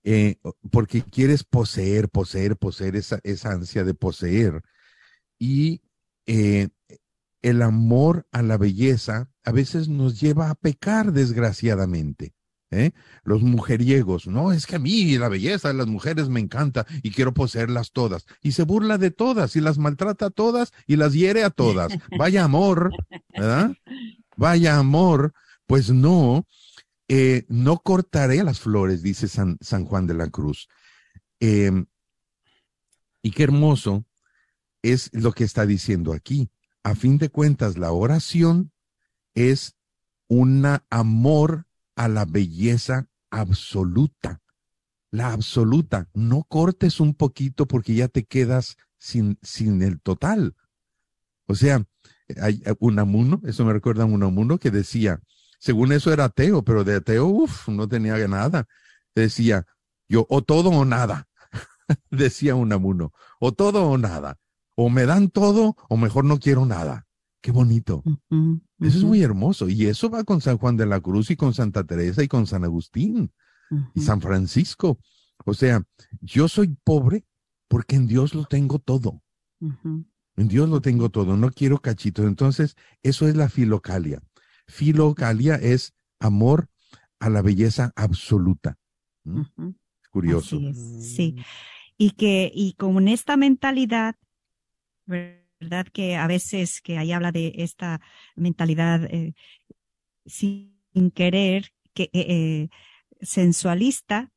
Eh, 0.03 0.37
porque 0.71 1.03
quieres 1.03 1.45
poseer, 1.45 2.09
poseer, 2.09 2.57
poseer 2.57 2.97
esa, 2.97 3.21
esa 3.23 3.53
ansia 3.53 3.85
de 3.85 3.95
poseer. 3.95 4.63
Y 5.39 5.83
eh, 6.27 6.69
el 7.43 7.63
amor 7.63 8.27
a 8.33 8.43
la 8.43 8.57
belleza 8.57 9.31
a 9.45 9.53
veces 9.53 9.89
nos 9.89 10.21
lleva 10.21 10.51
a 10.51 10.55
pecar, 10.55 11.13
desgraciadamente. 11.13 12.35
¿eh? 12.71 12.93
Los 13.23 13.43
mujeriegos, 13.43 14.27
no, 14.27 14.53
es 14.53 14.67
que 14.67 14.77
a 14.77 14.79
mí 14.79 15.17
la 15.17 15.29
belleza 15.29 15.69
de 15.69 15.75
las 15.75 15.87
mujeres 15.87 16.29
me 16.29 16.41
encanta 16.41 16.87
y 17.03 17.11
quiero 17.11 17.35
poseerlas 17.35 17.93
todas. 17.93 18.27
Y 18.43 18.53
se 18.53 18.65
burla 18.65 18.99
de 18.99 19.11
todas 19.11 19.57
y 19.57 19.61
las 19.61 19.79
maltrata 19.79 20.27
a 20.27 20.31
todas 20.31 20.73
y 20.87 20.97
las 20.97 21.13
hiere 21.13 21.45
a 21.45 21.51
todas. 21.51 21.93
Vaya 22.19 22.45
amor, 22.45 22.93
¿verdad? 23.37 23.73
Vaya 24.37 24.79
amor, 24.79 25.35
pues 25.67 25.91
no, 25.91 26.47
eh, 27.17 27.47
no 27.49 27.79
cortaré 27.79 28.43
las 28.43 28.59
flores, 28.59 29.01
dice 29.01 29.29
San, 29.29 29.57
Juan 29.87 30.09
de 30.09 30.15
la 30.15 30.31
Cruz. 30.31 30.69
Eh, 31.39 31.71
y 33.23 33.31
qué 33.31 33.45
hermoso 33.45 34.05
es 34.83 35.11
lo 35.13 35.31
que 35.31 35.45
está 35.45 35.65
diciendo 35.65 36.13
aquí. 36.13 36.51
A 36.83 36.97
fin 36.97 37.19
de 37.19 37.29
cuentas, 37.29 37.79
la 37.79 37.93
oración 37.93 38.73
es 39.37 39.77
un 40.27 40.67
amor 40.91 41.69
a 41.95 42.09
la 42.09 42.25
belleza 42.25 43.09
absoluta. 43.31 44.43
La 45.13 45.33
absoluta. 45.33 46.09
No 46.15 46.43
cortes 46.43 46.99
un 46.99 47.15
poquito 47.15 47.67
porque 47.67 47.95
ya 47.95 48.09
te 48.09 48.25
quedas 48.25 48.77
sin, 48.99 49.39
sin 49.41 49.83
el 49.83 50.01
total. 50.01 50.57
O 51.47 51.55
sea, 51.55 51.87
hay 52.41 52.61
Unamuno, 52.81 53.41
eso 53.45 53.65
me 53.65 53.73
recuerda 53.73 54.03
a 54.03 54.07
Unamuno 54.07 54.59
que 54.59 54.73
decía, 54.73 55.21
según 55.65 55.93
eso 55.93 56.13
era 56.13 56.25
ateo, 56.25 56.63
pero 56.63 56.85
de 56.85 56.97
ateo, 56.97 57.25
uff, 57.25 57.69
no 57.71 57.89
tenía 57.89 58.29
nada. 58.29 58.69
Decía, 59.15 59.65
yo, 60.07 60.27
o 60.29 60.43
todo 60.43 60.69
o 60.69 60.85
nada, 60.85 61.27
decía 62.11 62.55
Unamuno, 62.55 63.15
o 63.41 63.53
todo 63.53 63.89
o 63.89 63.97
nada, 63.97 64.37
o 64.75 64.91
me 64.91 65.07
dan 65.07 65.31
todo 65.31 65.75
o 65.89 65.97
mejor 65.97 66.27
no 66.27 66.39
quiero 66.39 66.67
nada. 66.67 67.07
Qué 67.41 67.51
bonito. 67.51 68.03
Eso 68.79 68.99
es 68.99 69.05
muy 69.05 69.23
hermoso. 69.23 69.71
Y 69.71 69.87
eso 69.87 70.11
va 70.11 70.25
con 70.25 70.43
San 70.43 70.59
Juan 70.59 70.77
de 70.77 70.85
la 70.85 71.01
Cruz 71.01 71.31
y 71.31 71.37
con 71.37 71.55
Santa 71.55 71.85
Teresa 71.85 72.23
y 72.23 72.29
con 72.29 72.47
San 72.47 72.65
Agustín 72.65 73.33
y 73.95 74.01
San 74.03 74.21
Francisco. 74.21 74.99
O 75.47 75.55
sea, 75.55 75.83
yo 76.21 76.49
soy 76.49 76.77
pobre 76.85 77.25
porque 77.69 77.97
en 77.97 78.07
Dios 78.07 78.35
lo 78.35 78.45
tengo 78.45 78.79
todo. 78.79 79.23
En 79.61 80.49
Dios 80.49 80.69
lo 80.69 80.83
tengo 80.83 81.09
todo. 81.09 81.39
No 81.39 81.51
quiero 81.51 81.79
cachitos. 81.79 82.27
Entonces, 82.27 82.77
eso 83.03 83.29
es 83.29 83.37
la 83.37 83.49
filocalia. 83.49 84.23
Filocalia 84.67 85.57
es 85.57 85.95
amor 86.19 86.69
a 87.19 87.29
la 87.31 87.43
belleza 87.43 87.93
absoluta. 87.97 88.79
¿Mm? 89.25 89.71
Curioso. 90.11 90.57
Así 90.57 90.67
es, 90.67 91.15
sí. 91.15 91.37
Y 91.97 92.11
que, 92.13 92.51
y 92.55 92.75
con 92.75 93.09
esta 93.09 93.37
mentalidad, 93.37 94.17
¿verdad? 95.07 95.87
Que 95.93 96.17
a 96.17 96.27
veces 96.27 96.81
que 96.81 96.99
ahí 96.99 97.13
habla 97.13 97.33
de 97.33 97.53
esta 97.57 98.01
mentalidad 98.37 99.05
eh, 99.05 99.35
sin 100.27 100.75
querer, 101.15 101.73
que 101.95 102.05
eh, 102.05 102.11
eh, 102.13 102.69
sensualista, 103.21 104.33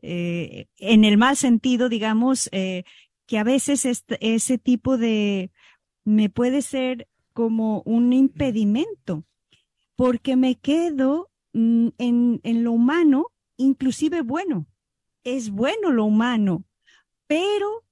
eh, 0.00 0.66
en 0.78 1.04
el 1.04 1.16
mal 1.16 1.36
sentido, 1.36 1.88
digamos, 1.88 2.48
eh, 2.52 2.84
que 3.26 3.38
a 3.38 3.44
veces 3.44 3.84
este, 3.84 4.18
ese 4.34 4.58
tipo 4.58 4.98
de 4.98 5.52
me 6.04 6.28
puede 6.28 6.62
ser 6.62 7.08
como 7.32 7.82
un 7.82 8.12
impedimento, 8.12 9.24
porque 10.02 10.34
me 10.34 10.56
quedo 10.56 11.30
mm, 11.52 11.90
en, 11.96 12.64
lo 12.64 12.72
humano, 12.72 13.28
inclusive 13.56 14.22
bueno, 14.22 14.66
es 15.22 15.48
bueno 15.50 15.92
lo 15.92 16.06
humano, 16.06 16.64
pero 17.28 17.84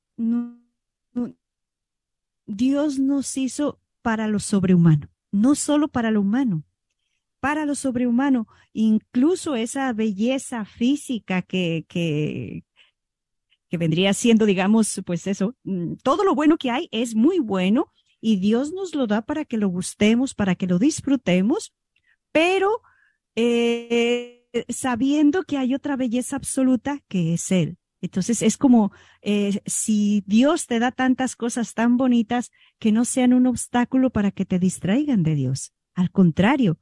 Dios 2.47 2.99
nos 2.99 3.37
hizo 3.37 3.79
para 4.03 4.27
lo 4.27 4.41
sobrehumano, 4.41 5.09
no 5.31 5.55
solo 5.55 5.87
para 5.87 6.11
lo 6.11 6.23
humano, 6.23 6.65
para 7.39 7.65
lo 7.65 7.77
sobrehumano, 7.77 8.49
incluso 8.73 9.55
esa 9.55 9.93
belleza 9.93 10.65
física 10.65 11.43
que 11.43 12.65
vendría 13.71 14.15
siendo, 14.15 14.47
digamos, 14.47 15.01
pues 15.07 15.29
eso, 15.29 15.55
mm, 15.63 15.93
todo 16.03 16.25
lo 16.25 16.35
bueno 16.35 16.59
que 16.59 16.73
hay 16.73 16.89
es 16.91 17.15
muy 17.15 17.39
bueno 17.39 17.93
y 18.21 18.41
Dios 18.41 18.73
nos 18.73 18.97
lo 18.97 19.07
da 19.07 19.23
para 19.23 19.45
que 19.45 19.59
lo 19.59 19.69
gustemos, 19.69 20.35
para 20.35 20.57
que 20.57 20.67
lo 20.67 20.81
disfrutemos, 20.81 21.73
pero 22.33 22.83
eh, 23.37 24.47
sabiendo 24.69 25.45
que 25.45 25.57
hay 25.57 25.75
otra 25.75 25.97
belleza 25.97 26.37
absoluta 26.37 27.01
que 27.09 27.35
es 27.35 27.51
Él. 27.51 27.79
Entonces 28.01 28.43
es 28.43 28.57
como 28.57 28.93
eh, 29.21 29.61
si 29.67 30.23
Dios 30.27 30.67
te 30.67 30.79
da 30.79 30.91
tantas 30.91 31.37
cosas 31.37 31.75
tan 31.75 31.97
bonitas 31.97 32.51
que 32.79 32.93
no 32.93 33.05
sean 33.05 33.35
un 33.35 33.47
obstáculo 33.47 34.11
para 34.11 34.31
que 34.31 34.47
te 34.47 34.59
distraigan 34.59 35.23
de 35.23 35.35
Dios. 35.35 35.73
Al 35.95 36.11
contrario, 36.11 36.79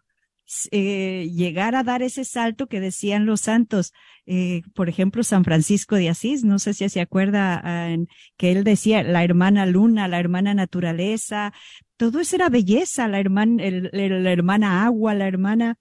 eh, 0.70 1.30
llegar 1.34 1.74
a 1.74 1.82
dar 1.82 2.03
ese 2.03 2.24
salto 2.24 2.66
que 2.66 2.80
decían 2.80 3.26
los 3.26 3.42
santos, 3.42 3.92
eh, 4.26 4.62
por 4.74 4.88
ejemplo, 4.88 5.22
San 5.22 5.44
Francisco 5.44 5.96
de 5.96 6.09
Asís, 6.09 6.44
no 6.44 6.59
sé 6.59 6.74
si 6.74 6.88
se 6.88 7.01
acuerda 7.01 7.62
eh, 7.64 8.07
que 8.36 8.53
él 8.53 8.64
decía 8.64 9.03
la 9.03 9.24
hermana 9.24 9.66
luna, 9.66 10.09
la 10.09 10.18
hermana 10.18 10.55
naturaleza, 10.55 11.53
todo 11.96 12.20
eso 12.20 12.36
era 12.36 12.49
belleza, 12.49 13.09
la 13.09 13.20
hermana, 13.20 13.62
la 13.92 14.32
hermana 14.32 14.84
agua, 14.84 15.14
la 15.14 15.26
hermana, 15.28 15.78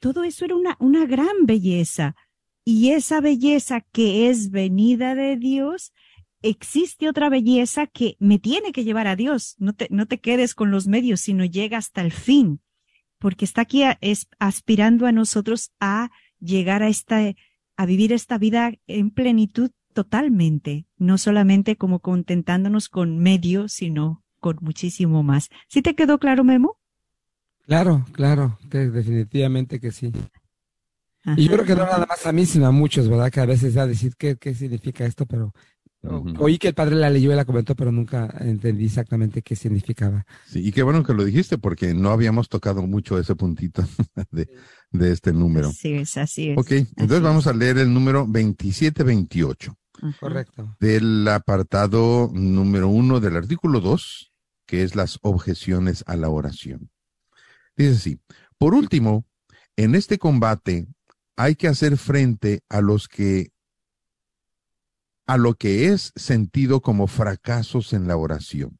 todo 0.00 0.24
eso 0.24 0.44
era 0.44 0.56
una, 0.56 0.76
una 0.80 1.06
gran 1.06 1.46
belleza. 1.46 2.16
Y 2.64 2.90
esa 2.90 3.20
belleza 3.20 3.80
que 3.92 4.28
es 4.28 4.50
venida 4.50 5.14
de 5.14 5.36
Dios, 5.36 5.92
existe 6.42 7.08
otra 7.08 7.28
belleza 7.28 7.86
que 7.86 8.16
me 8.18 8.38
tiene 8.38 8.72
que 8.72 8.84
llevar 8.84 9.06
a 9.06 9.16
Dios. 9.16 9.54
No 9.58 9.72
te, 9.72 9.88
no 9.90 10.06
te 10.06 10.18
quedes 10.18 10.54
con 10.54 10.70
los 10.70 10.86
medios, 10.86 11.20
sino 11.20 11.44
llega 11.44 11.78
hasta 11.78 12.00
el 12.00 12.12
fin, 12.12 12.60
porque 13.18 13.44
está 13.44 13.62
aquí 13.62 13.82
a, 13.82 13.98
es, 14.00 14.28
aspirando 14.38 15.06
a 15.06 15.12
nosotros 15.12 15.72
a 15.80 16.10
llegar 16.40 16.82
a 16.82 16.88
esta, 16.88 17.20
a 17.76 17.86
vivir 17.86 18.12
esta 18.12 18.38
vida 18.38 18.72
en 18.86 19.10
plenitud 19.10 19.70
totalmente, 19.92 20.86
no 20.96 21.18
solamente 21.18 21.76
como 21.76 22.00
contentándonos 22.00 22.88
con 22.88 23.18
medio, 23.18 23.68
sino 23.68 24.22
con 24.40 24.58
muchísimo 24.60 25.22
más. 25.22 25.48
¿Sí 25.68 25.82
te 25.82 25.94
quedó 25.94 26.18
claro, 26.18 26.44
Memo? 26.44 26.78
Claro, 27.66 28.06
claro, 28.12 28.58
que 28.70 28.78
definitivamente 28.88 29.80
que 29.80 29.92
sí. 29.92 30.12
Y 31.36 31.44
yo 31.44 31.52
creo 31.52 31.64
que 31.66 31.74
no 31.74 31.84
nada 31.84 32.06
más 32.06 32.24
a 32.26 32.32
mí, 32.32 32.46
sino 32.46 32.66
a 32.66 32.70
muchos, 32.70 33.08
¿verdad? 33.08 33.30
Que 33.30 33.40
a 33.40 33.46
veces 33.46 33.74
da 33.74 33.82
a 33.82 33.86
decir 33.86 34.14
qué, 34.16 34.36
qué 34.36 34.54
significa 34.54 35.04
esto, 35.04 35.26
pero 35.26 35.52
Oí 36.02 36.58
que 36.58 36.68
el 36.68 36.74
padre 36.74 36.94
la 36.94 37.10
leyó 37.10 37.32
y 37.32 37.34
la 37.34 37.44
comentó, 37.44 37.74
pero 37.74 37.90
nunca 37.90 38.32
entendí 38.40 38.84
exactamente 38.84 39.42
qué 39.42 39.56
significaba. 39.56 40.24
Sí, 40.46 40.66
y 40.66 40.70
qué 40.70 40.82
bueno 40.82 41.02
que 41.02 41.12
lo 41.12 41.24
dijiste 41.24 41.58
porque 41.58 41.92
no 41.92 42.10
habíamos 42.10 42.48
tocado 42.48 42.86
mucho 42.86 43.18
ese 43.18 43.34
puntito 43.34 43.82
de, 44.30 44.48
de 44.92 45.12
este 45.12 45.32
número. 45.32 45.68
Así 45.68 45.94
es, 45.94 46.16
así 46.16 46.50
es. 46.50 46.58
Ok, 46.58 46.70
entonces 46.70 47.20
vamos 47.20 47.46
a 47.48 47.52
leer 47.52 47.78
el 47.78 47.92
número 47.92 48.20
2728 48.20 49.76
Correcto. 50.20 50.76
del 50.78 51.26
apartado 51.26 52.30
número 52.32 52.88
uno 52.88 53.18
del 53.18 53.36
artículo 53.36 53.80
2, 53.80 54.32
que 54.66 54.84
es 54.84 54.94
las 54.94 55.18
objeciones 55.22 56.04
a 56.06 56.16
la 56.16 56.28
oración. 56.28 56.90
Dice 57.76 57.96
así, 57.96 58.20
por 58.56 58.74
último, 58.74 59.26
en 59.76 59.94
este 59.94 60.18
combate 60.18 60.86
hay 61.36 61.56
que 61.56 61.68
hacer 61.68 61.96
frente 61.96 62.60
a 62.68 62.80
los 62.80 63.08
que 63.08 63.50
a 65.28 65.36
lo 65.36 65.54
que 65.54 65.88
es 65.92 66.12
sentido 66.16 66.80
como 66.80 67.06
fracasos 67.06 67.92
en 67.92 68.08
la 68.08 68.16
oración. 68.16 68.78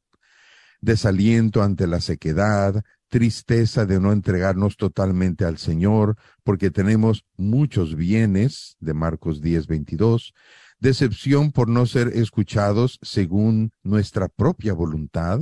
Desaliento 0.81 1.61
ante 1.61 1.85
la 1.85 2.01
sequedad, 2.01 2.83
tristeza 3.07 3.85
de 3.85 3.99
no 3.99 4.11
entregarnos 4.11 4.75
totalmente 4.75 5.45
al 5.45 5.59
Señor, 5.59 6.17
porque 6.43 6.71
tenemos 6.71 7.23
muchos 7.37 7.95
bienes, 7.95 8.77
de 8.79 8.95
Marcos 8.95 9.41
10, 9.41 9.67
22, 9.67 10.33
decepción 10.79 11.51
por 11.51 11.69
no 11.69 11.85
ser 11.85 12.07
escuchados 12.15 12.97
según 13.03 13.71
nuestra 13.83 14.27
propia 14.27 14.73
voluntad, 14.73 15.41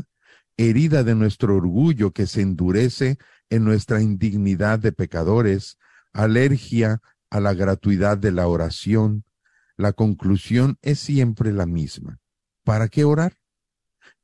herida 0.58 1.06
de 1.06 1.16
nuestro 1.16 1.56
orgullo 1.56 2.12
que 2.12 2.28
se 2.28 2.42
endurece 2.42 3.18
en 3.50 3.64
nuestra 3.64 4.02
indignidad 4.02 4.80
de 4.80 4.92
pecadores, 4.92 5.78
alergia 6.12 7.02
a 7.30 7.40
la 7.40 7.54
gratuidad 7.54 8.18
de 8.18 8.34
la 8.34 8.48
oración, 8.48 9.24
la 9.78 9.94
conclusión 9.94 10.78
es 10.82 11.00
siempre 11.00 11.54
la 11.54 11.66
misma. 11.66 12.20
¿Para 12.64 12.88
qué 12.90 13.06
orar? 13.06 13.38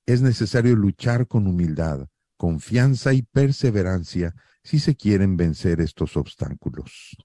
Es 0.05 0.21
necesario 0.21 0.75
luchar 0.75 1.27
con 1.27 1.47
humildad, 1.47 2.07
confianza 2.37 3.13
y 3.13 3.21
perseverancia 3.21 4.35
si 4.63 4.79
se 4.79 4.95
quieren 4.95 5.37
vencer 5.37 5.79
estos 5.79 6.17
obstáculos. 6.17 7.15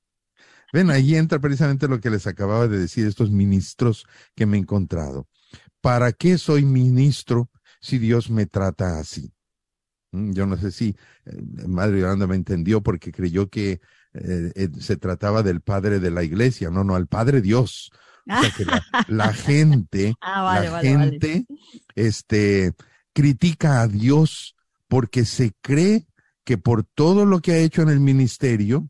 Ven, 0.72 0.90
ahí 0.90 1.16
entra 1.16 1.38
precisamente 1.38 1.88
lo 1.88 2.00
que 2.00 2.10
les 2.10 2.26
acababa 2.26 2.68
de 2.68 2.78
decir 2.78 3.06
estos 3.06 3.30
ministros 3.30 4.06
que 4.34 4.46
me 4.46 4.58
he 4.58 4.60
encontrado. 4.60 5.26
¿Para 5.80 6.12
qué 6.12 6.36
soy 6.36 6.64
ministro 6.64 7.50
si 7.80 7.98
Dios 7.98 8.30
me 8.30 8.46
trata 8.46 8.98
así? 8.98 9.32
Mm, 10.12 10.32
Yo 10.32 10.46
no 10.46 10.56
sé 10.56 10.70
si 10.70 10.96
eh, 11.24 11.42
Madre 11.66 12.00
Yolanda 12.00 12.26
me 12.26 12.36
entendió 12.36 12.82
porque 12.82 13.12
creyó 13.12 13.48
que 13.48 13.80
eh, 14.14 14.52
eh, 14.54 14.68
se 14.80 14.96
trataba 14.96 15.42
del 15.42 15.60
Padre 15.60 16.00
de 16.00 16.10
la 16.10 16.22
Iglesia. 16.22 16.70
No, 16.70 16.84
no, 16.84 16.94
al 16.96 17.06
Padre 17.06 17.40
Dios. 17.40 17.90
O 18.28 18.40
sea 18.42 18.50
que 18.56 18.64
la, 18.64 18.84
la 19.08 19.32
gente, 19.32 20.14
Ah, 20.20 20.42
vale, 20.42 20.66
la 20.66 20.72
vale, 20.72 20.96
vale. 20.96 21.10
gente, 21.10 21.46
este, 21.94 22.72
critica 23.12 23.82
a 23.82 23.88
Dios 23.88 24.54
porque 24.88 25.24
se 25.24 25.52
cree 25.60 26.06
que 26.44 26.58
por 26.58 26.84
todo 26.84 27.26
lo 27.26 27.40
que 27.40 27.52
ha 27.52 27.58
hecho 27.58 27.82
en 27.82 27.88
el 27.90 28.00
ministerio, 28.00 28.88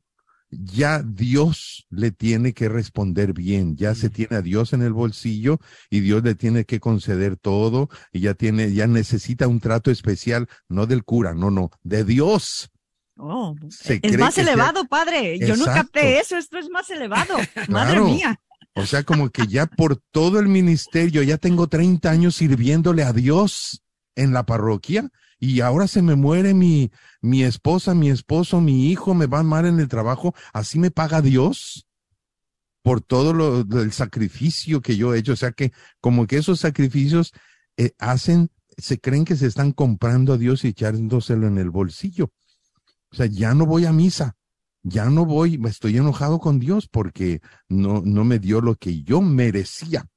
ya 0.51 1.03
Dios 1.03 1.87
le 1.91 2.11
tiene 2.11 2.53
que 2.55 2.69
responder 2.69 3.33
bien, 3.35 3.77
ya 3.77 3.95
se 3.95 4.09
tiene 4.11 4.37
a 4.37 4.43
Dios 4.43 4.73
en 4.73 4.83
el 4.83 4.93
bolsillo 4.93 5.59
y 5.91 6.01
Dios 6.01 6.23
le 6.23 6.35
tiene 6.35 6.65
que 6.65 6.81
conceder 6.81 7.37
todo 7.37 7.91
y 8.13 8.21
ya 8.21 8.35
tiene, 8.35 8.73
ya 8.73 8.87
necesita 8.87 9.47
un 9.49 9.61
trato 9.61 9.91
especial, 9.91 10.49
no 10.69 10.87
del 10.87 11.05
cura, 11.05 11.35
no, 11.35 11.51
no, 11.51 11.71
de 11.83 12.05
Dios. 12.05 12.71
Oh, 13.21 13.57
Se 13.69 13.99
es 14.03 14.17
más 14.17 14.35
sea- 14.35 14.45
elevado, 14.45 14.87
padre. 14.87 15.39
Yo 15.41 15.49
no 15.57 15.65
Exacto. 15.65 15.73
capté 15.75 16.21
eso. 16.21 16.37
Esto 16.37 16.57
es 16.57 16.71
más 16.71 16.89
elevado. 16.89 17.35
Madre 17.69 17.95
Claro. 17.97 18.05
mía. 18.05 18.41
O 18.79 18.87
sea, 18.87 19.03
como 19.03 19.31
que 19.31 19.47
ya 19.47 19.67
por 19.67 19.97
todo 19.97 20.39
el 20.39 20.49
ministerio, 20.49 21.23
ya 21.23 21.37
tengo 21.37 21.67
30 21.67 22.11
años 22.11 22.37
sirviéndole 22.37 23.03
a 23.03 23.13
Dios 23.13 23.83
en 24.15 24.33
la 24.33 24.45
parroquia 24.45 25.11
y 25.41 25.61
ahora 25.61 25.87
se 25.87 26.03
me 26.03 26.17
muere 26.17 26.55
mi, 26.55 26.91
mi 27.21 27.43
esposa, 27.43 27.95
mi 27.95 28.11
esposo, 28.11 28.61
mi 28.61 28.91
hijo, 28.91 29.15
me 29.15 29.27
va 29.27 29.43
mal 29.43 29.67
en 29.67 29.79
el 29.79 29.89
trabajo, 29.89 30.35
así 30.53 30.79
me 30.79 30.91
paga 30.91 31.23
Dios 31.23 31.87
por 32.83 33.01
todo 33.01 33.33
lo, 33.33 33.61
el 33.81 33.93
sacrificio 33.93 34.81
que 34.81 34.97
yo 34.97 35.15
he 35.15 35.19
hecho. 35.19 35.33
O 35.33 35.37
sea 35.37 35.53
que 35.53 35.73
como 36.01 36.27
que 36.27 36.39
esos 36.39 36.61
sacrificios 36.61 37.33
eh, 37.77 37.93
hacen, 37.99 38.51
se 38.77 38.99
creen 38.99 39.25
que 39.25 39.37
se 39.37 39.47
están 39.47 39.73
comprando 39.73 40.33
a 40.33 40.39
Dios 40.39 40.65
y 40.65 40.69
echándoselo 40.69 41.47
en 41.47 41.59
el 41.59 41.71
bolsillo. 41.71 42.33
O 43.13 43.17
sea, 43.17 43.27
ya 43.27 43.55
no 43.55 43.67
voy 43.67 43.85
a 43.85 43.93
misa, 43.93 44.37
ya 44.83 45.07
no 45.07 45.25
voy, 45.25 45.59
me 45.59 45.71
estoy 45.71 45.97
enojado 45.97 46.39
con 46.39 46.59
Dios 46.59 46.89
porque 46.89 47.41
no, 47.69 48.03
no 48.05 48.25
me 48.25 48.39
dio 48.39 48.61
lo 48.61 48.75
que 48.75 49.03
yo 49.03 49.21
merecía. 49.21 50.09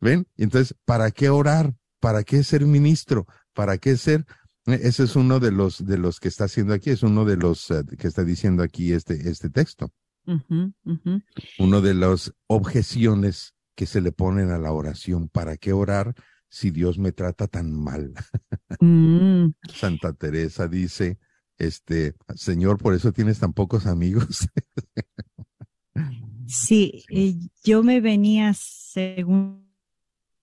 ¿Ven? 0.00 0.26
Entonces, 0.36 0.74
¿para 0.84 1.10
qué 1.10 1.30
orar? 1.30 1.74
¿Para 2.00 2.22
qué 2.22 2.42
ser 2.44 2.64
ministro? 2.64 3.26
¿Para 3.54 3.78
qué 3.78 3.96
ser? 3.96 4.24
Eh, 4.66 4.80
Ese 4.82 5.04
es 5.04 5.16
uno 5.16 5.40
de 5.40 5.50
los, 5.50 5.84
de 5.84 5.98
los 5.98 6.20
que 6.20 6.28
está 6.28 6.44
haciendo 6.44 6.74
aquí, 6.74 6.90
es 6.90 7.02
uno 7.02 7.24
de 7.24 7.36
los 7.36 7.70
eh, 7.70 7.82
que 7.98 8.06
está 8.06 8.24
diciendo 8.24 8.62
aquí 8.62 8.92
este, 8.92 9.28
este 9.28 9.50
texto. 9.50 9.90
Uno 11.58 11.80
de 11.80 11.94
las 11.94 12.32
objeciones 12.46 13.54
que 13.74 13.86
se 13.86 14.00
le 14.00 14.12
ponen 14.12 14.50
a 14.50 14.58
la 14.58 14.72
oración. 14.72 15.28
¿Para 15.28 15.56
qué 15.56 15.72
orar 15.72 16.14
si 16.50 16.70
Dios 16.70 16.98
me 16.98 17.12
trata 17.12 17.46
tan 17.46 17.72
mal? 17.72 18.12
Mm. 18.80 19.54
Santa 19.74 20.12
Teresa 20.12 20.68
dice, 20.68 21.18
este, 21.58 22.14
Señor, 22.34 22.78
por 22.78 22.94
eso 22.94 23.12
tienes 23.12 23.38
tan 23.38 23.52
pocos 23.52 23.86
amigos. 23.86 24.48
Sí, 26.46 27.04
eh, 27.10 27.34
yo 27.62 27.82
me 27.82 28.00
venía 28.00 28.54
según 28.54 29.68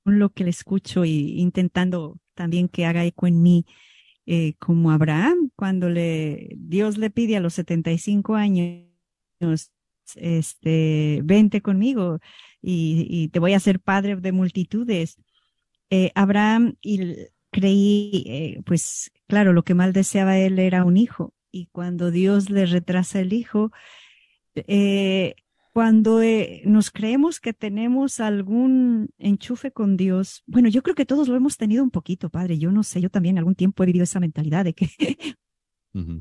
lo 0.04 0.32
que 0.32 0.44
le 0.44 0.52
escucho 0.52 1.04
y 1.04 1.40
intentando 1.40 2.20
también 2.36 2.68
que 2.68 2.86
haga 2.86 3.06
eco 3.06 3.26
en 3.26 3.42
mí, 3.42 3.66
eh, 4.28 4.54
como 4.60 4.92
Abraham, 4.92 5.50
cuando 5.56 5.90
le, 5.90 6.50
Dios 6.58 6.98
le 7.00 7.10
pide 7.10 7.38
a 7.38 7.40
los 7.40 7.56
75 7.56 8.36
años, 8.36 8.86
este, 10.16 11.22
vente 11.24 11.62
conmigo 11.62 12.20
y, 12.62 13.08
y 13.10 13.30
te 13.30 13.40
voy 13.40 13.54
a 13.54 13.58
hacer 13.58 13.80
padre 13.80 14.16
de 14.18 14.32
multitudes. 14.32 15.18
Eh, 15.90 16.12
Abraham 16.16 16.76
y 16.82 17.16
creí, 17.52 18.24
eh, 18.28 18.62
pues 18.66 19.12
claro, 19.28 19.54
lo 19.54 19.64
que 19.64 19.74
mal 19.74 19.94
deseaba 19.94 20.38
él 20.38 20.60
era 20.60 20.84
un 20.86 20.98
hijo 20.98 21.34
y 21.52 21.68
cuando 21.72 22.12
Dios 22.12 22.50
le 22.50 22.66
retrasa 22.66 23.20
el 23.20 23.34
hijo, 23.34 23.72
eh, 24.56 25.36
cuando 25.76 26.22
eh, 26.22 26.62
nos 26.66 26.90
creemos 26.90 27.42
que 27.42 27.54
tenemos 27.54 28.22
algún 28.22 29.10
enchufe 29.18 29.72
con 29.72 29.98
Dios, 29.98 30.44
bueno, 30.48 30.70
yo 30.70 30.84
creo 30.84 30.96
que 30.96 31.06
todos 31.06 31.28
lo 31.28 31.36
hemos 31.36 31.58
tenido 31.58 31.84
un 31.84 31.92
poquito, 31.92 32.30
padre. 32.30 32.58
Yo 32.58 32.72
no 32.72 32.84
sé, 32.84 33.02
yo 33.02 33.10
también 33.10 33.38
algún 33.38 33.56
tiempo 33.56 33.84
he 33.84 33.86
vivido 33.86 34.04
esa 34.04 34.22
mentalidad 34.22 34.64
de 34.64 34.74
que, 34.74 34.90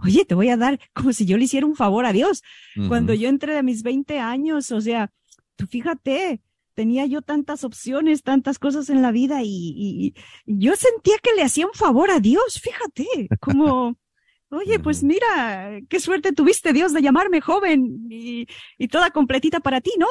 oye, 0.03 0.25
te 0.25 0.35
voy 0.35 0.49
a 0.49 0.57
dar 0.57 0.81
como 0.93 1.13
si 1.13 1.25
yo 1.25 1.37
le 1.37 1.45
hiciera 1.45 1.67
un 1.67 1.77
favor 1.77 2.05
a 2.05 2.13
Dios. 2.13 2.43
Cuando 2.89 3.15
yo 3.15 3.29
entré 3.29 3.55
de 3.55 3.63
mis 3.63 3.85
20 3.85 4.19
años, 4.19 4.73
o 4.73 4.81
sea, 4.81 5.13
tú 5.55 5.67
fíjate, 5.67 6.43
tenía 6.75 7.07
yo 7.07 7.23
tantas 7.23 7.65
opciones, 7.65 8.23
tantas 8.23 8.59
cosas 8.59 8.91
en 8.91 9.03
la 9.03 9.13
vida 9.13 9.43
y, 9.43 10.13
y- 10.15 10.15
yo 10.47 10.77
sentía 10.77 11.17
que 11.23 11.33
le 11.35 11.43
hacía 11.43 11.67
un 11.67 11.75
favor 11.75 12.11
a 12.11 12.21
Dios, 12.21 12.61
fíjate, 12.61 13.31
como, 13.41 13.97
oye, 14.51 14.79
pues 14.81 15.03
mira, 15.03 15.81
qué 15.89 16.01
suerte 16.01 16.33
tuviste 16.33 16.73
Dios 16.73 16.93
de 16.93 17.03
llamarme 17.03 17.41
joven 17.41 18.07
y, 18.11 18.47
y 18.79 18.89
toda 18.89 19.11
completita 19.11 19.61
para 19.61 19.81
ti, 19.81 19.93
¿no? 19.99 20.07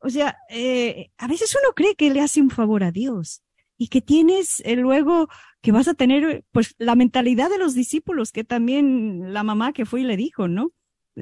O 0.00 0.10
sea, 0.10 0.36
eh, 0.50 1.10
a 1.18 1.26
veces 1.26 1.56
uno 1.60 1.72
cree 1.74 1.94
que 1.96 2.10
le 2.10 2.20
hace 2.20 2.40
un 2.40 2.50
favor 2.50 2.84
a 2.84 2.92
Dios 2.92 3.42
y 3.76 3.88
que 3.88 4.00
tienes 4.00 4.60
eh, 4.64 4.76
luego 4.76 5.28
que 5.60 5.72
vas 5.72 5.88
a 5.88 5.94
tener 5.94 6.44
pues 6.52 6.74
la 6.78 6.94
mentalidad 6.94 7.50
de 7.50 7.58
los 7.58 7.74
discípulos 7.74 8.30
que 8.32 8.44
también 8.44 9.32
la 9.32 9.42
mamá 9.42 9.72
que 9.72 9.86
fue 9.86 10.02
y 10.02 10.04
le 10.04 10.16
dijo, 10.16 10.46
¿no? 10.48 10.70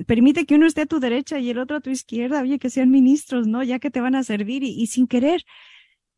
Permite 0.04 0.46
que 0.46 0.56
uno 0.56 0.66
esté 0.66 0.82
a 0.82 0.86
tu 0.86 1.00
derecha 1.00 1.38
y 1.38 1.50
el 1.50 1.58
otro 1.58 1.76
a 1.76 1.80
tu 1.80 1.90
izquierda, 1.90 2.42
oye, 2.42 2.58
que 2.58 2.70
sean 2.70 2.90
ministros, 2.90 3.46
¿no? 3.46 3.62
Ya 3.62 3.78
que 3.78 3.90
te 3.90 4.00
van 4.00 4.14
a 4.14 4.22
servir 4.22 4.62
y, 4.62 4.86
sin 4.86 5.06
querer. 5.06 5.44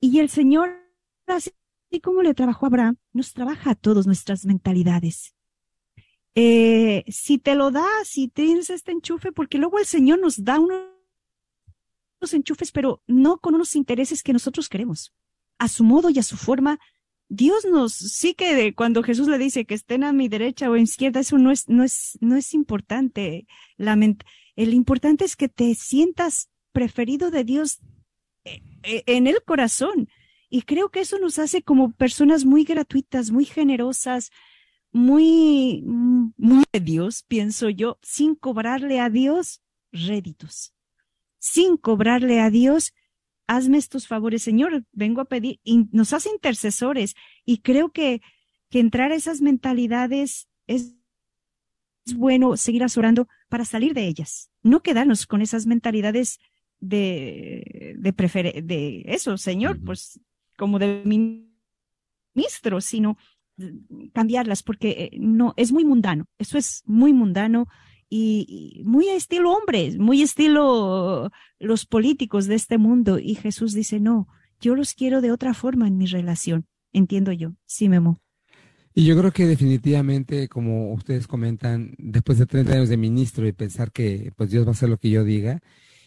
Y 0.01 0.19
el 0.21 0.29
Señor, 0.29 0.71
así 1.27 1.53
como 2.03 2.23
le 2.23 2.35
trabajó 2.35 2.67
a 2.67 2.69
Abraham, 2.69 2.97
nos 3.13 3.33
trabaja 3.33 3.71
a 3.71 3.75
todos 3.75 4.07
nuestras 4.07 4.45
mentalidades. 4.45 5.35
Eh, 6.35 7.05
si 7.09 7.39
te 7.39 7.55
lo 7.55 7.71
da, 7.71 7.87
si 8.05 8.29
tienes 8.29 8.71
este 8.71 8.93
enchufe, 8.93 9.33
porque 9.33 9.59
luego 9.59 9.79
el 9.79 9.87
Señor 9.87 10.21
nos 10.21 10.45
da 10.45 10.59
unos 10.61 10.83
enchufes, 12.33 12.73
pero 12.73 13.03
no 13.07 13.39
con 13.39 13.55
unos 13.55 13.77
intereses 13.77 14.23
que 14.23 14.33
nosotros 14.33 14.69
queremos. 14.69 15.13
A 15.59 15.69
su 15.69 15.85
modo 15.85 16.11
y 16.11 16.19
a 16.19 16.23
su 16.23 16.37
forma, 16.37 16.79
Dios 17.29 17.67
nos, 17.71 17.93
sí 17.95 18.35
que 18.35 18.55
de- 18.55 18.75
cuando 18.75 19.03
Jesús 19.03 19.29
le 19.29 19.39
dice 19.39 19.65
que 19.65 19.75
estén 19.75 20.05
a 20.05 20.13
mi 20.13 20.29
derecha 20.29 20.71
o 20.71 20.75
a 20.75 20.81
izquierda, 20.81 21.21
eso 21.21 21.39
no 21.39 21.51
es, 21.51 21.69
no 21.69 21.85
es, 21.85 22.19
no 22.21 22.37
es 22.37 22.55
importante. 22.55 23.47
El 24.57 24.75
importante 24.75 25.25
es 25.25 25.37
que 25.37 25.49
te 25.49 25.75
sientas 25.75 26.51
preferido 26.73 27.31
de 27.31 27.45
Dios 27.45 27.81
eh, 28.45 28.63
eh, 28.83 29.03
en 29.07 29.27
el 29.27 29.43
corazón. 29.45 30.09
Y 30.51 30.63
creo 30.63 30.91
que 30.91 31.01
eso 31.01 31.19
nos 31.19 31.39
hace 31.39 31.63
como 31.63 31.93
personas 31.93 32.45
muy 32.47 32.65
gratuitas, 32.65 33.31
muy 33.31 33.45
generosas, 33.45 34.31
muy, 34.91 35.83
mm, 35.85 36.33
muy 36.39 36.65
de 36.73 36.81
Dios, 36.81 37.25
pienso 37.29 37.69
yo, 37.69 37.99
sin 38.03 38.35
cobrarle 38.35 39.01
a 39.01 39.11
Dios 39.11 39.61
réditos 39.93 40.75
sin 41.39 41.77
cobrarle 41.77 42.41
a 42.41 42.51
Dios 42.51 42.93
hazme 43.49 43.79
estos 43.79 44.07
favores, 44.07 44.43
Señor, 44.43 44.85
vengo 44.93 45.21
a 45.21 45.25
pedir, 45.25 45.59
y 45.65 45.87
nos 45.91 46.13
hace 46.13 46.31
intercesores. 46.31 47.17
Y 47.45 47.59
creo 47.59 47.91
que, 47.91 48.21
que 48.71 48.79
entrar 48.79 49.11
a 49.11 49.17
esas 49.17 49.41
mentalidades 49.41 50.49
es, 50.67 50.95
es 52.07 52.15
bueno 52.15 52.57
seguir 52.57 52.85
orando 52.97 53.27
para 53.49 53.65
salir 53.65 53.95
de 53.95 54.07
ellas, 54.07 54.51
no 54.63 54.83
quedarnos 54.83 55.27
con 55.27 55.43
esas 55.43 55.67
mentalidades 55.67 56.39
de, 56.79 57.97
de 57.99 58.13
prefer 58.13 58.63
de 58.63 59.03
eso, 59.07 59.37
Señor, 59.37 59.83
pues 59.83 60.21
como 60.57 60.79
de 60.79 61.03
ministro, 61.05 62.81
sino 62.81 63.17
cambiarlas 64.13 64.63
porque 64.63 64.91
eh, 64.91 65.11
no, 65.19 65.55
es 65.57 65.73
muy 65.73 65.85
mundano, 65.85 66.27
eso 66.39 66.59
es 66.59 66.83
muy 66.87 67.13
mundano 67.13 67.67
y, 68.11 68.83
muy 68.85 69.09
estilo 69.09 69.53
hombres, 69.53 69.99
muy 69.99 70.23
estilo 70.23 71.31
los 71.59 71.87
políticos 71.87 72.47
de 72.47 72.55
este 72.55 72.79
mundo. 72.79 73.19
Y 73.19 73.35
Jesús 73.35 73.73
dice, 73.75 74.01
no, 74.01 74.29
yo 74.61 74.75
los 74.75 74.95
quiero 74.95 75.21
de 75.21 75.33
otra 75.33 75.55
forma 75.55 75.87
en 75.87 75.99
mi 75.99 76.07
relación. 76.07 76.67
Entiendo 76.93 77.33
yo. 77.33 77.55
Sí, 77.67 77.89
Memo. 77.89 78.21
Y 78.95 79.05
yo 79.05 79.17
creo 79.17 79.31
que 79.31 79.47
definitivamente, 79.47 80.49
como 80.49 80.93
ustedes 80.93 81.27
comentan, 81.27 81.95
después 81.99 82.39
de 82.39 82.47
30 82.47 82.73
años 82.73 82.89
de 82.89 82.97
ministro 82.97 83.47
y 83.47 83.53
pensar 83.53 83.93
que 83.93 84.33
pues 84.37 84.51
Dios 84.51 84.65
va 84.65 84.71
a 84.71 84.73
hacer 84.73 84.89
lo 84.89 84.99
que 84.99 85.11
yo 85.11 85.23
diga, 85.23 85.61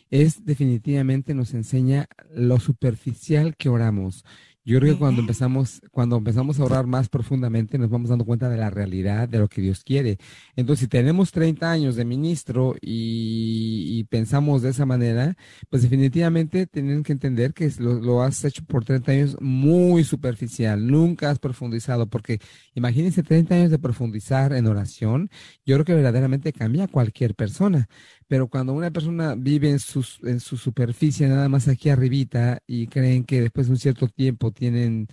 es 0.09 0.43
definitivamente 0.43 1.33
nos 1.33 1.53
enseña 1.53 2.07
lo 2.33 2.59
superficial 2.59 3.55
que 3.55 3.69
oramos. 3.69 4.25
Yo 4.63 4.79
creo 4.79 4.93
que 4.93 4.99
cuando 4.99 5.21
empezamos, 5.21 5.81
cuando 5.91 6.17
empezamos 6.17 6.59
a 6.59 6.63
orar 6.63 6.85
más 6.85 7.09
profundamente, 7.09 7.79
nos 7.79 7.89
vamos 7.89 8.09
dando 8.09 8.25
cuenta 8.25 8.47
de 8.47 8.57
la 8.57 8.69
realidad 8.69 9.27
de 9.27 9.39
lo 9.39 9.47
que 9.47 9.59
Dios 9.59 9.83
quiere. 9.83 10.19
Entonces, 10.55 10.81
si 10.81 10.87
tenemos 10.87 11.31
30 11.31 11.71
años 11.71 11.95
de 11.95 12.05
ministro 12.05 12.75
y, 12.79 14.03
pensamos 14.09 14.61
de 14.61 14.69
esa 14.69 14.85
manera, 14.85 15.35
pues 15.69 15.83
definitivamente 15.83 16.67
tienen 16.67 17.03
que 17.03 17.13
entender 17.13 17.53
que 17.53 17.71
lo, 17.79 17.93
lo, 17.95 18.21
has 18.21 18.43
hecho 18.43 18.63
por 18.65 18.83
30 18.83 19.11
años 19.11 19.37
muy 19.39 20.03
superficial. 20.03 20.85
Nunca 20.85 21.29
has 21.29 21.39
profundizado, 21.39 22.07
porque 22.07 22.39
imagínense 22.75 23.23
30 23.23 23.55
años 23.55 23.71
de 23.71 23.79
profundizar 23.79 24.53
en 24.53 24.67
oración. 24.67 25.29
Yo 25.65 25.75
creo 25.75 25.85
que 25.85 25.95
verdaderamente 25.95 26.53
cambia 26.53 26.85
a 26.85 26.87
cualquier 26.87 27.35
persona. 27.35 27.87
Pero 28.31 28.47
cuando 28.47 28.71
una 28.71 28.91
persona 28.91 29.35
vive 29.35 29.69
en, 29.69 29.79
sus, 29.79 30.21
en 30.23 30.39
su 30.39 30.55
superficie, 30.55 31.27
nada 31.27 31.49
más 31.49 31.67
aquí 31.67 31.89
arribita, 31.89 32.63
y 32.65 32.87
creen 32.87 33.25
que 33.25 33.41
después 33.41 33.67
de 33.67 33.73
un 33.73 33.77
cierto 33.77 34.07
tiempo 34.07 34.51
tienen, 34.53 35.09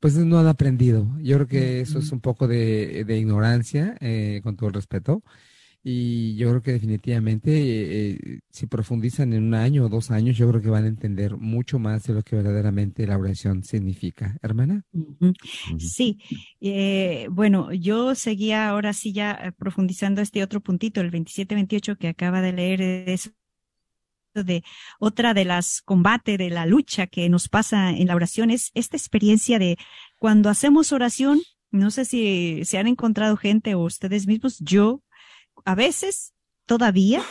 pues 0.00 0.16
no 0.16 0.38
han 0.38 0.46
aprendido. 0.46 1.06
Yo 1.20 1.36
creo 1.36 1.48
que 1.48 1.80
eso 1.82 1.98
es 1.98 2.10
un 2.12 2.20
poco 2.20 2.48
de, 2.48 3.04
de 3.04 3.18
ignorancia, 3.18 3.94
eh, 4.00 4.40
con 4.42 4.56
todo 4.56 4.68
el 4.68 4.74
respeto. 4.74 5.22
Y 5.84 6.36
yo 6.36 6.50
creo 6.50 6.62
que 6.62 6.72
definitivamente, 6.72 8.10
eh, 8.10 8.40
si 8.50 8.66
profundizan 8.66 9.32
en 9.32 9.42
un 9.42 9.54
año 9.54 9.84
o 9.84 9.88
dos 9.88 10.12
años, 10.12 10.36
yo 10.36 10.48
creo 10.48 10.62
que 10.62 10.70
van 10.70 10.84
a 10.84 10.88
entender 10.88 11.36
mucho 11.36 11.80
más 11.80 12.04
de 12.04 12.14
lo 12.14 12.22
que 12.22 12.36
verdaderamente 12.36 13.04
la 13.04 13.18
oración 13.18 13.64
significa. 13.64 14.36
Hermana. 14.42 14.84
Sí, 15.78 16.20
eh, 16.60 17.26
bueno, 17.32 17.72
yo 17.72 18.14
seguía 18.14 18.68
ahora 18.68 18.92
sí 18.92 19.12
ya 19.12 19.32
eh, 19.32 19.52
profundizando 19.52 20.20
este 20.20 20.44
otro 20.44 20.60
puntito, 20.60 21.00
el 21.00 21.10
27-28 21.10 21.98
que 21.98 22.08
acaba 22.08 22.40
de 22.40 22.52
leer, 22.52 22.80
es 22.80 23.32
de 24.34 24.62
otra 25.00 25.34
de 25.34 25.44
las 25.44 25.82
combates, 25.82 26.38
de 26.38 26.48
la 26.48 26.64
lucha 26.64 27.08
que 27.08 27.28
nos 27.28 27.48
pasa 27.48 27.90
en 27.90 28.06
la 28.06 28.14
oración, 28.14 28.50
es 28.50 28.70
esta 28.74 28.96
experiencia 28.96 29.58
de 29.58 29.76
cuando 30.16 30.48
hacemos 30.48 30.92
oración, 30.92 31.40
no 31.70 31.90
sé 31.90 32.04
si 32.04 32.64
se 32.64 32.78
han 32.78 32.86
encontrado 32.86 33.36
gente 33.36 33.74
o 33.74 33.80
ustedes 33.80 34.26
mismos, 34.26 34.58
yo 34.60 35.02
a 35.64 35.74
veces 35.74 36.34
todavía 36.66 37.22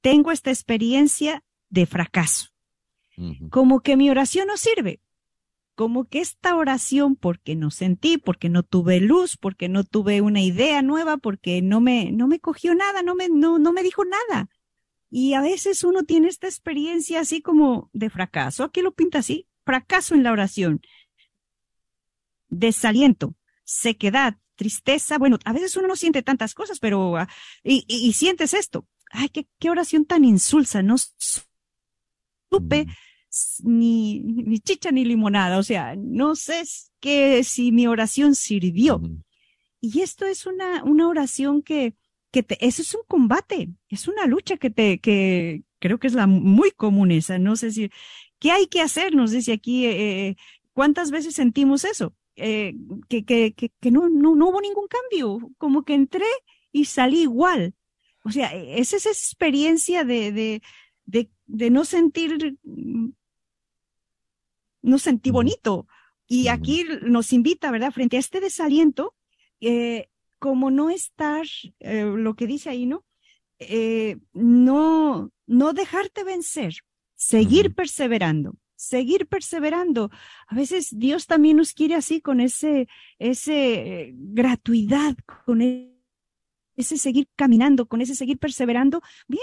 tengo 0.00 0.30
esta 0.30 0.50
experiencia 0.50 1.42
de 1.68 1.86
fracaso. 1.86 2.48
Como 3.50 3.80
que 3.80 3.96
mi 3.96 4.10
oración 4.10 4.48
no 4.48 4.56
sirve. 4.56 5.00
Como 5.74 6.04
que 6.06 6.20
esta 6.20 6.56
oración, 6.56 7.16
porque 7.16 7.54
no 7.54 7.70
sentí, 7.70 8.18
porque 8.18 8.48
no 8.48 8.62
tuve 8.62 9.00
luz, 9.00 9.36
porque 9.36 9.68
no 9.68 9.84
tuve 9.84 10.20
una 10.20 10.40
idea 10.40 10.82
nueva, 10.82 11.16
porque 11.16 11.60
no 11.60 11.80
me, 11.80 12.12
no 12.12 12.28
me 12.28 12.40
cogió 12.40 12.74
nada, 12.74 13.02
no 13.02 13.14
me, 13.14 13.28
no, 13.28 13.58
no 13.58 13.72
me 13.72 13.82
dijo 13.82 14.04
nada. 14.04 14.48
Y 15.10 15.34
a 15.34 15.40
veces 15.40 15.84
uno 15.84 16.04
tiene 16.04 16.28
esta 16.28 16.46
experiencia 16.46 17.20
así 17.20 17.42
como 17.42 17.90
de 17.92 18.10
fracaso. 18.10 18.64
Aquí 18.64 18.80
lo 18.80 18.92
pinta 18.92 19.18
así, 19.18 19.46
fracaso 19.64 20.14
en 20.14 20.22
la 20.22 20.32
oración, 20.32 20.80
desaliento, 22.48 23.34
sequedad, 23.64 24.36
tristeza. 24.56 25.18
Bueno, 25.18 25.38
a 25.44 25.52
veces 25.52 25.76
uno 25.76 25.88
no 25.88 25.96
siente 25.96 26.22
tantas 26.22 26.54
cosas, 26.54 26.78
pero 26.80 27.16
ah, 27.16 27.28
y, 27.62 28.12
sientes 28.12 28.54
esto. 28.54 28.86
Ay, 29.10 29.28
qué, 29.28 29.46
qué 29.58 29.70
oración 29.70 30.04
tan 30.04 30.24
insulsa. 30.24 30.82
No 30.82 30.96
supe 32.48 32.86
ni, 33.62 34.20
ni 34.20 34.58
chicha 34.60 34.90
ni 34.90 35.04
limonada. 35.04 35.58
O 35.58 35.62
sea, 35.62 35.94
no 35.96 36.36
sé 36.36 36.62
que 37.00 37.44
si 37.44 37.72
mi 37.72 37.86
oración 37.86 38.34
sirvió. 38.34 39.00
Y 39.80 40.00
esto 40.00 40.26
es 40.26 40.46
una, 40.46 40.82
una 40.84 41.08
oración 41.08 41.62
que, 41.62 41.94
que 42.30 42.42
te, 42.42 42.64
eso 42.66 42.82
es 42.82 42.94
un 42.94 43.02
combate, 43.06 43.70
es 43.88 44.08
una 44.08 44.26
lucha 44.26 44.56
que 44.56 44.70
te, 44.70 44.98
que 44.98 45.62
creo 45.78 45.98
que 45.98 46.06
es 46.06 46.14
la 46.14 46.26
muy 46.26 46.70
común 46.70 47.10
esa. 47.10 47.38
No 47.38 47.56
sé 47.56 47.70
si, 47.70 47.90
¿qué 48.38 48.50
hay 48.50 48.66
que 48.66 48.80
hacer? 48.80 49.14
Nos 49.14 49.30
dice 49.30 49.52
aquí, 49.52 49.86
eh, 49.86 50.28
eh 50.28 50.36
¿cuántas 50.72 51.10
veces 51.10 51.34
sentimos 51.34 51.84
eso? 51.84 52.14
Eh, 52.36 52.74
que, 53.08 53.24
que, 53.24 53.54
que, 53.54 53.90
no, 53.90 54.08
no, 54.08 54.34
no, 54.34 54.50
hubo 54.50 54.60
ningún 54.60 54.86
cambio, 54.88 55.50
como 55.56 55.84
que 55.84 55.94
entré 55.94 56.26
y 56.70 56.84
salí 56.84 57.22
igual. 57.22 57.74
O 58.24 58.30
sea, 58.30 58.52
es 58.54 58.92
esa 58.92 59.08
experiencia 59.08 60.04
de, 60.04 60.32
de, 60.32 60.62
de, 61.06 61.30
de 61.46 61.70
no 61.70 61.84
sentir, 61.84 62.58
no 64.82 64.98
sentí 64.98 65.30
bonito. 65.30 65.86
Y 66.26 66.48
aquí 66.48 66.84
nos 67.02 67.32
invita, 67.32 67.70
¿verdad? 67.70 67.92
Frente 67.92 68.16
a 68.16 68.20
este 68.20 68.40
desaliento, 68.40 69.14
eh, 69.60 70.08
como 70.38 70.70
no 70.70 70.90
estar, 70.90 71.46
eh, 71.80 72.04
lo 72.04 72.34
que 72.34 72.46
dice 72.46 72.70
ahí, 72.70 72.86
¿no? 72.86 73.04
no, 74.34 75.32
no 75.46 75.72
dejarte 75.72 76.24
vencer, 76.24 76.74
seguir 77.14 77.74
perseverando 77.74 78.58
seguir 78.76 79.26
perseverando. 79.26 80.10
A 80.46 80.54
veces 80.54 80.88
Dios 80.92 81.26
también 81.26 81.56
nos 81.56 81.72
quiere 81.72 81.94
así 81.94 82.20
con 82.20 82.40
ese, 82.40 82.88
ese 83.18 84.12
gratuidad, 84.14 85.16
con 85.44 85.62
e, 85.62 85.96
ese 86.76 86.98
seguir 86.98 87.28
caminando, 87.36 87.86
con 87.86 88.00
ese 88.00 88.14
seguir 88.14 88.38
perseverando. 88.38 89.02
Bien. 89.26 89.42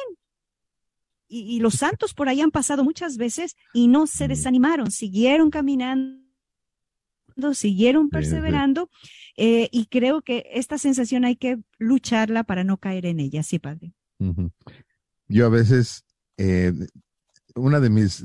Y, 1.27 1.59
los 1.61 1.75
santos 1.75 2.13
por 2.13 2.29
ahí 2.29 2.41
han 2.41 2.51
pasado 2.51 2.83
muchas 2.83 3.17
veces 3.17 3.55
y 3.73 3.87
no 3.87 4.05
se 4.05 4.27
desanimaron, 4.27 4.91
siguieron 4.91 5.49
caminando 5.49 6.23
siguieron 7.53 8.09
perseverando 8.09 8.89
eh, 9.37 9.67
y 9.71 9.87
creo 9.87 10.21
que 10.21 10.45
esta 10.51 10.77
sensación 10.77 11.25
hay 11.25 11.35
que 11.35 11.59
lucharla 11.79 12.43
para 12.43 12.63
no 12.63 12.77
caer 12.77 13.07
en 13.07 13.19
ella, 13.19 13.41
sí, 13.41 13.57
padre. 13.57 13.93
Yo 15.27 15.45
a 15.47 15.49
veces, 15.49 16.05
eh, 16.37 16.71
una 17.55 17.79
de 17.79 17.89
mis 17.89 18.23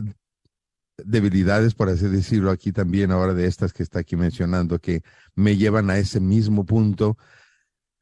debilidades, 1.05 1.74
por 1.74 1.88
así 1.88 2.09
decirlo, 2.09 2.51
aquí 2.51 2.72
también, 2.72 3.11
ahora 3.11 3.34
de 3.34 3.46
estas 3.46 3.72
que 3.72 3.82
está 3.82 4.01
aquí 4.01 4.16
mencionando, 4.16 4.78
que 4.78 5.03
me 5.34 5.57
llevan 5.57 5.90
a 5.90 5.99
ese 5.99 6.20
mismo 6.20 6.64
punto. 6.64 7.16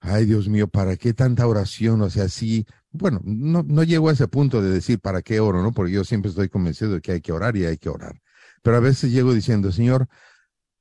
Ay, 0.01 0.27
Dios 0.27 0.49
mío, 0.49 0.69
¿para 0.69 0.97
qué 0.97 1.13
tanta 1.15 1.47
oración? 1.47 2.03
O 2.03 2.11
sea, 2.11 2.29
sí, 2.29 2.67
bueno, 2.91 3.21
no, 3.25 3.63
no 3.63 3.83
llego 3.83 4.09
a 4.09 4.13
ese 4.13 4.29
punto 4.29 4.63
de 4.63 4.71
decir 4.71 5.01
para 5.01 5.23
qué 5.23 5.41
oro, 5.41 5.63
¿no? 5.63 5.73
Porque 5.73 5.93
yo 5.93 6.05
siempre 6.05 6.31
estoy 6.31 6.49
convencido 6.49 6.93
de 6.93 7.01
que 7.01 7.13
hay 7.13 7.21
que 7.21 7.33
orar 7.33 7.57
y 7.57 7.65
hay 7.67 7.79
que 7.79 7.89
orar. 7.89 8.21
Pero 8.63 8.77
a 8.77 8.81
veces 8.81 9.13
llego 9.13 9.35
diciendo, 9.35 9.73
Señor, 9.73 10.09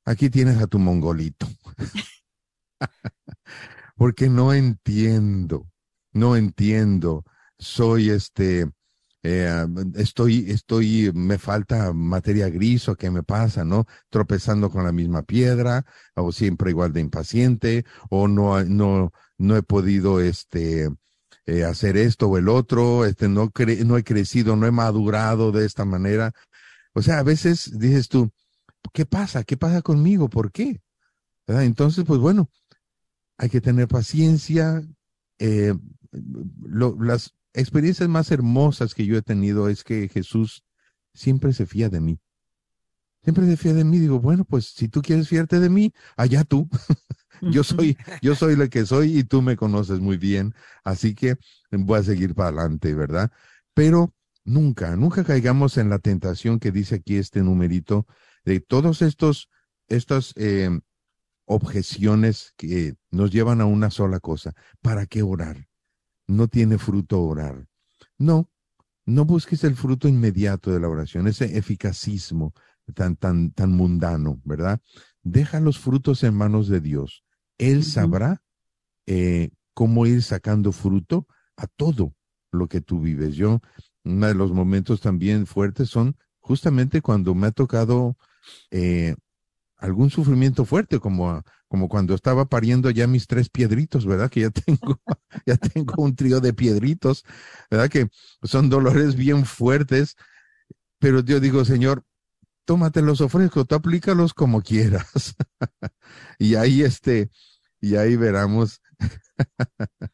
aquí 0.05 0.29
tienes 0.29 0.61
a 0.61 0.67
tu 0.67 0.79
mongolito. 0.79 1.47
Porque 3.95 4.29
no 4.29 4.53
entiendo, 4.53 5.67
no 6.11 6.35
entiendo. 6.35 7.23
Soy 7.57 8.09
este, 8.09 8.69
eh, 9.27 9.65
estoy, 9.95 10.51
estoy, 10.51 11.11
me 11.15 11.39
falta 11.39 11.93
materia 11.93 12.47
gris 12.49 12.87
o 12.89 12.95
qué 12.95 13.09
me 13.09 13.23
pasa, 13.23 13.65
¿no? 13.65 13.87
Tropezando 14.09 14.69
con 14.69 14.83
la 14.83 14.91
misma 14.91 15.23
piedra 15.23 15.83
o 16.13 16.31
siempre 16.31 16.69
igual 16.69 16.93
de 16.93 17.01
impaciente 17.01 17.85
o 18.11 18.27
no, 18.27 18.63
no, 18.63 19.11
no 19.39 19.57
he 19.57 19.63
podido, 19.63 20.19
este, 20.19 20.89
eh, 21.47 21.63
hacer 21.63 21.97
esto 21.97 22.27
o 22.27 22.37
el 22.37 22.49
otro, 22.49 23.03
este, 23.05 23.27
no, 23.27 23.51
no 23.85 23.97
he 23.97 24.03
crecido, 24.03 24.55
no 24.55 24.67
he 24.67 24.71
madurado 24.71 25.51
de 25.51 25.65
esta 25.65 25.85
manera. 25.85 26.31
O 26.93 27.01
sea, 27.01 27.17
a 27.19 27.23
veces 27.23 27.79
dices 27.79 28.09
tú, 28.09 28.31
¿qué 28.93 29.07
pasa? 29.07 29.43
¿Qué 29.43 29.57
pasa 29.57 29.81
conmigo? 29.81 30.29
¿Por 30.29 30.51
qué? 30.51 30.81
Entonces, 31.47 32.03
pues 32.05 32.19
bueno, 32.19 32.49
hay 33.37 33.49
que 33.49 33.61
tener 33.61 33.87
paciencia. 33.87 34.83
Eh, 35.39 35.73
las, 36.99 37.33
experiencias 37.55 38.09
más 38.09 38.31
hermosas 38.31 38.93
que 38.93 39.05
yo 39.05 39.17
he 39.17 39.21
tenido 39.21 39.69
es 39.69 39.83
que 39.83 40.09
Jesús 40.09 40.63
siempre 41.13 41.53
se 41.53 41.65
fía 41.65 41.89
de 41.89 42.01
mí. 42.01 42.19
Siempre 43.23 43.45
se 43.47 43.57
fía 43.57 43.73
de 43.73 43.83
mí. 43.83 43.99
Digo, 43.99 44.19
bueno, 44.19 44.45
pues 44.45 44.67
si 44.67 44.87
tú 44.87 45.01
quieres 45.01 45.27
fiarte 45.27 45.59
de 45.59 45.69
mí, 45.69 45.93
allá 46.15 46.43
tú. 46.43 46.69
yo 47.41 47.63
soy, 47.63 47.97
yo 48.21 48.35
soy 48.35 48.55
lo 48.55 48.69
que 48.69 48.85
soy 48.85 49.17
y 49.17 49.23
tú 49.23 49.41
me 49.41 49.55
conoces 49.55 49.99
muy 49.99 50.17
bien. 50.17 50.53
Así 50.83 51.15
que 51.15 51.35
voy 51.71 51.99
a 51.99 52.03
seguir 52.03 52.35
para 52.35 52.49
adelante, 52.49 52.93
¿verdad? 52.93 53.31
Pero 53.73 54.13
Nunca, 54.45 54.95
nunca 54.95 55.23
caigamos 55.23 55.75
en 55.77 55.89
la 55.89 55.97
tentación 55.97 56.59
que 56.59 56.71
dice 56.71 56.95
aquí 56.95 57.17
este 57.17 57.41
numerito 57.41 58.05
de 58.43 58.59
todos 58.59 59.01
estos, 59.01 59.49
estas 59.87 60.33
eh, 60.37 60.69
objeciones 61.45 62.53
que 62.55 62.93
nos 63.09 63.31
llevan 63.31 63.59
a 63.59 63.65
una 63.65 63.89
sola 63.89 64.19
cosa. 64.19 64.53
¿Para 64.83 65.07
qué 65.07 65.23
orar? 65.23 65.67
No 66.27 66.47
tiene 66.47 66.77
fruto 66.77 67.21
orar. 67.21 67.67
No, 68.17 68.49
no 69.05 69.25
busques 69.25 69.63
el 69.63 69.75
fruto 69.75 70.07
inmediato 70.07 70.71
de 70.71 70.79
la 70.79 70.89
oración, 70.89 71.27
ese 71.27 71.57
eficacismo 71.57 72.53
tan, 72.93 73.15
tan, 73.15 73.51
tan 73.51 73.71
mundano, 73.71 74.41
¿verdad? 74.43 74.79
Deja 75.23 75.59
los 75.59 75.79
frutos 75.79 76.23
en 76.23 76.35
manos 76.35 76.67
de 76.67 76.81
Dios. 76.81 77.23
Él 77.57 77.83
sabrá 77.83 78.41
eh, 79.05 79.51
cómo 79.73 80.05
ir 80.05 80.21
sacando 80.23 80.71
fruto 80.71 81.27
a 81.57 81.67
todo 81.67 82.15
lo 82.51 82.67
que 82.67 82.81
tú 82.81 82.99
vives. 82.99 83.35
Yo, 83.35 83.61
uno 84.03 84.27
de 84.27 84.35
los 84.35 84.51
momentos 84.51 85.01
también 85.01 85.45
fuertes 85.45 85.89
son 85.89 86.15
justamente 86.39 87.01
cuando 87.01 87.33
me 87.33 87.47
ha 87.47 87.51
tocado 87.51 88.17
eh, 88.71 89.15
algún 89.77 90.09
sufrimiento 90.09 90.65
fuerte, 90.65 90.99
como, 90.99 91.43
como 91.75 91.89
cuando 91.89 92.15
estaba 92.15 92.45
pariendo 92.45 92.89
ya 92.89 93.05
mis 93.05 93.27
tres 93.27 93.49
piedritos, 93.49 94.05
¿verdad? 94.05 94.29
Que 94.29 94.39
ya 94.39 94.49
tengo, 94.49 94.97
ya 95.45 95.57
tengo 95.57 96.01
un 96.01 96.15
trío 96.15 96.39
de 96.39 96.53
piedritos, 96.53 97.25
¿verdad? 97.69 97.89
Que 97.89 98.07
son 98.43 98.69
dolores 98.69 99.17
bien 99.17 99.45
fuertes, 99.45 100.15
pero 100.99 101.19
yo 101.19 101.41
digo, 101.41 101.65
Señor, 101.65 102.05
tómate 102.63 103.01
los 103.01 103.19
ofrezco, 103.19 103.65
tú 103.65 103.75
aplícalos 103.75 104.33
como 104.33 104.61
quieras. 104.61 105.35
y 106.39 106.55
ahí 106.55 106.81
este, 106.81 107.29
y 107.81 107.97
ahí 107.97 108.15
veramos. 108.15 108.81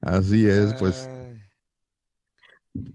Así 0.00 0.44
es, 0.48 0.74
pues. 0.74 1.08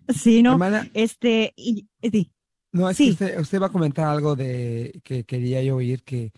Sí, 0.10 0.44
no, 0.44 0.60
este, 0.94 1.54
y, 1.56 1.88
y, 2.02 2.30
no, 2.74 2.90
es 2.90 2.98
que 2.98 3.12
usted, 3.12 3.40
usted, 3.40 3.62
va 3.62 3.68
a 3.68 3.72
comentar 3.72 4.06
algo 4.10 4.36
de 4.36 5.00
que 5.02 5.24
quería 5.24 5.64
yo 5.64 5.78
oír, 5.78 6.04
que 6.04 6.34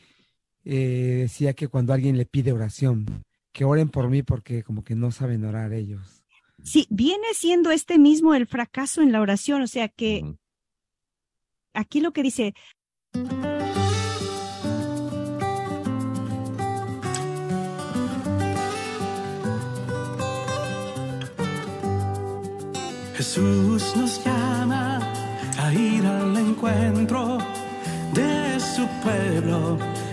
eh, 0.63 1.19
decía 1.21 1.53
que 1.53 1.67
cuando 1.67 1.93
alguien 1.93 2.17
le 2.17 2.25
pide 2.25 2.53
oración, 2.53 3.05
que 3.51 3.65
oren 3.65 3.89
por 3.89 4.09
mí 4.09 4.23
porque 4.23 4.63
como 4.63 4.83
que 4.83 4.95
no 4.95 5.11
saben 5.11 5.45
orar 5.45 5.73
ellos. 5.73 6.23
Sí, 6.63 6.87
viene 6.89 7.33
siendo 7.33 7.71
este 7.71 7.97
mismo 7.97 8.35
el 8.35 8.47
fracaso 8.47 9.01
en 9.01 9.11
la 9.11 9.21
oración, 9.21 9.61
o 9.61 9.67
sea 9.67 9.87
que 9.87 10.35
aquí 11.73 12.01
lo 12.01 12.13
que 12.13 12.23
dice... 12.23 12.53
Jesús 23.15 23.95
nos 23.95 24.25
llama 24.25 24.99
a 25.59 25.73
ir 25.73 26.03
al 26.05 26.35
encuentro 26.37 27.37
de 28.13 28.59
su 28.59 28.87
pueblo 29.03 29.77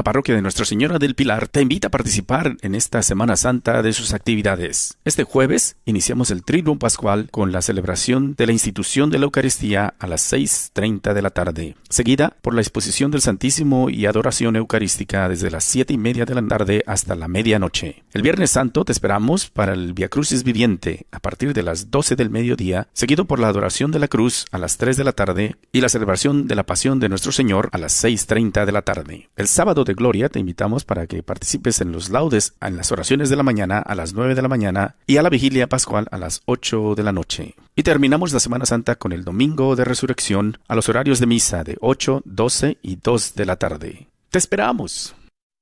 La 0.00 0.04
parroquia 0.04 0.34
de 0.34 0.40
Nuestra 0.40 0.64
Señora 0.64 0.98
del 0.98 1.14
Pilar 1.14 1.48
te 1.48 1.60
invita 1.60 1.88
a 1.88 1.90
participar 1.90 2.56
en 2.62 2.74
esta 2.74 3.02
Semana 3.02 3.36
Santa 3.36 3.82
de 3.82 3.92
sus 3.92 4.14
actividades. 4.14 4.96
Este 5.04 5.24
jueves 5.24 5.76
iniciamos 5.84 6.30
el 6.30 6.42
Triduum 6.42 6.78
Pascual 6.78 7.28
con 7.30 7.52
la 7.52 7.60
celebración 7.60 8.34
de 8.34 8.46
la 8.46 8.52
institución 8.52 9.10
de 9.10 9.18
la 9.18 9.26
Eucaristía 9.26 9.92
a 9.98 10.06
las 10.06 10.32
6.30 10.32 11.12
de 11.12 11.20
la 11.20 11.28
tarde, 11.28 11.76
seguida 11.90 12.34
por 12.40 12.54
la 12.54 12.62
exposición 12.62 13.10
del 13.10 13.20
Santísimo 13.20 13.90
y 13.90 14.06
adoración 14.06 14.56
eucarística 14.56 15.28
desde 15.28 15.50
las 15.50 15.64
siete 15.64 15.92
y 15.92 15.98
media 15.98 16.24
de 16.24 16.34
la 16.34 16.48
tarde 16.48 16.82
hasta 16.86 17.14
la 17.14 17.28
medianoche. 17.28 18.02
El 18.14 18.22
Viernes 18.22 18.52
Santo 18.52 18.86
te 18.86 18.92
esperamos 18.92 19.50
para 19.50 19.74
el 19.74 19.92
Via 19.92 20.08
Crucis 20.08 20.44
Viviente 20.44 21.08
a 21.12 21.18
partir 21.18 21.52
de 21.52 21.62
las 21.62 21.90
12 21.90 22.16
del 22.16 22.30
mediodía, 22.30 22.88
seguido 22.94 23.26
por 23.26 23.38
la 23.38 23.48
adoración 23.48 23.90
de 23.90 23.98
la 23.98 24.08
cruz 24.08 24.46
a 24.50 24.56
las 24.56 24.78
3 24.78 24.96
de 24.96 25.04
la 25.04 25.12
tarde 25.12 25.56
y 25.72 25.82
la 25.82 25.90
celebración 25.90 26.46
de 26.46 26.54
la 26.54 26.64
Pasión 26.64 27.00
de 27.00 27.10
Nuestro 27.10 27.32
Señor 27.32 27.68
a 27.72 27.76
las 27.76 28.02
6.30 28.02 28.64
de 28.64 28.72
la 28.72 28.80
tarde. 28.80 29.28
El 29.36 29.46
sábado 29.46 29.84
Gloria 29.94 30.28
te 30.28 30.38
invitamos 30.38 30.84
para 30.84 31.06
que 31.06 31.22
participes 31.22 31.80
en 31.80 31.92
los 31.92 32.10
laudes 32.10 32.54
en 32.60 32.76
las 32.76 32.92
oraciones 32.92 33.30
de 33.30 33.36
la 33.36 33.42
mañana 33.42 33.78
a 33.78 33.94
las 33.94 34.14
9 34.14 34.34
de 34.34 34.42
la 34.42 34.48
mañana 34.48 34.96
y 35.06 35.16
a 35.16 35.22
la 35.22 35.30
vigilia 35.30 35.68
pascual 35.68 36.06
a 36.10 36.18
las 36.18 36.42
8 36.46 36.94
de 36.94 37.02
la 37.02 37.12
noche. 37.12 37.54
Y 37.76 37.82
terminamos 37.82 38.32
la 38.32 38.40
Semana 38.40 38.66
Santa 38.66 38.96
con 38.96 39.12
el 39.12 39.24
Domingo 39.24 39.76
de 39.76 39.84
Resurrección 39.84 40.58
a 40.68 40.74
los 40.74 40.88
horarios 40.88 41.20
de 41.20 41.26
misa 41.26 41.64
de 41.64 41.76
8, 41.80 42.22
12 42.24 42.78
y 42.82 42.96
2 42.96 43.34
de 43.34 43.46
la 43.46 43.56
tarde. 43.56 44.08
¡Te 44.30 44.38
esperamos! 44.38 45.14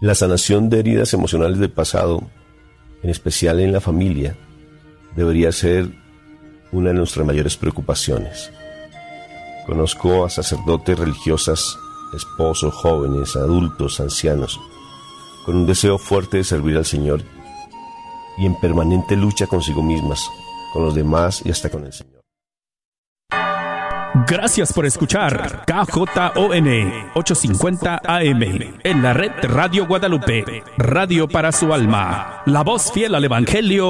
La 0.01 0.15
sanación 0.15 0.69
de 0.69 0.81
heridas 0.81 1.15
emocionales 1.15 1.59
del 1.59 1.71
pasado, 1.71 2.23
en 3.03 3.11
especial 3.11 3.61
en 3.61 3.73
la 3.73 3.81
familia, 3.81 4.37
debería 5.17 5.51
ser 5.53 5.89
una 6.73 6.89
de 6.89 6.97
nuestras 6.97 7.27
mayores 7.27 7.57
preocupaciones. 7.57 8.51
Conozco 9.67 10.25
a 10.25 10.31
sacerdotes 10.31 10.99
religiosas, 10.99 11.79
esposos, 12.15 12.75
jóvenes, 12.75 13.37
adultos, 13.37 14.01
ancianos, 14.01 14.61
con 15.47 15.57
un 15.57 15.67
deseo 15.67 15.99
fuerte 15.99 16.39
de 16.39 16.45
servir 16.45 16.77
al 16.77 16.85
Señor 16.85 17.23
y 18.37 18.47
en 18.47 18.55
permanente 18.57 19.17
lucha 19.17 19.47
consigo 19.47 19.83
mismas, 19.83 20.31
con 20.73 20.85
los 20.85 20.95
demás 20.95 21.43
y 21.45 21.51
hasta 21.51 21.71
con 21.71 21.85
el 21.87 21.93
Señor. 21.93 22.15
Gracias 24.29 24.73
por 24.73 24.87
escuchar 24.87 25.65
KJON 25.67 26.69
850 27.15 28.01
AM 28.05 28.43
en 28.85 29.03
la 29.03 29.13
red 29.13 29.33
Radio 29.43 29.89
Guadalupe, 29.89 30.63
radio 30.79 31.27
para 31.27 31.51
su 31.51 31.75
alma, 31.75 32.43
la 32.47 32.63
voz 32.63 32.93
fiel 32.93 33.17
al 33.17 33.25
Evangelio 33.25 33.83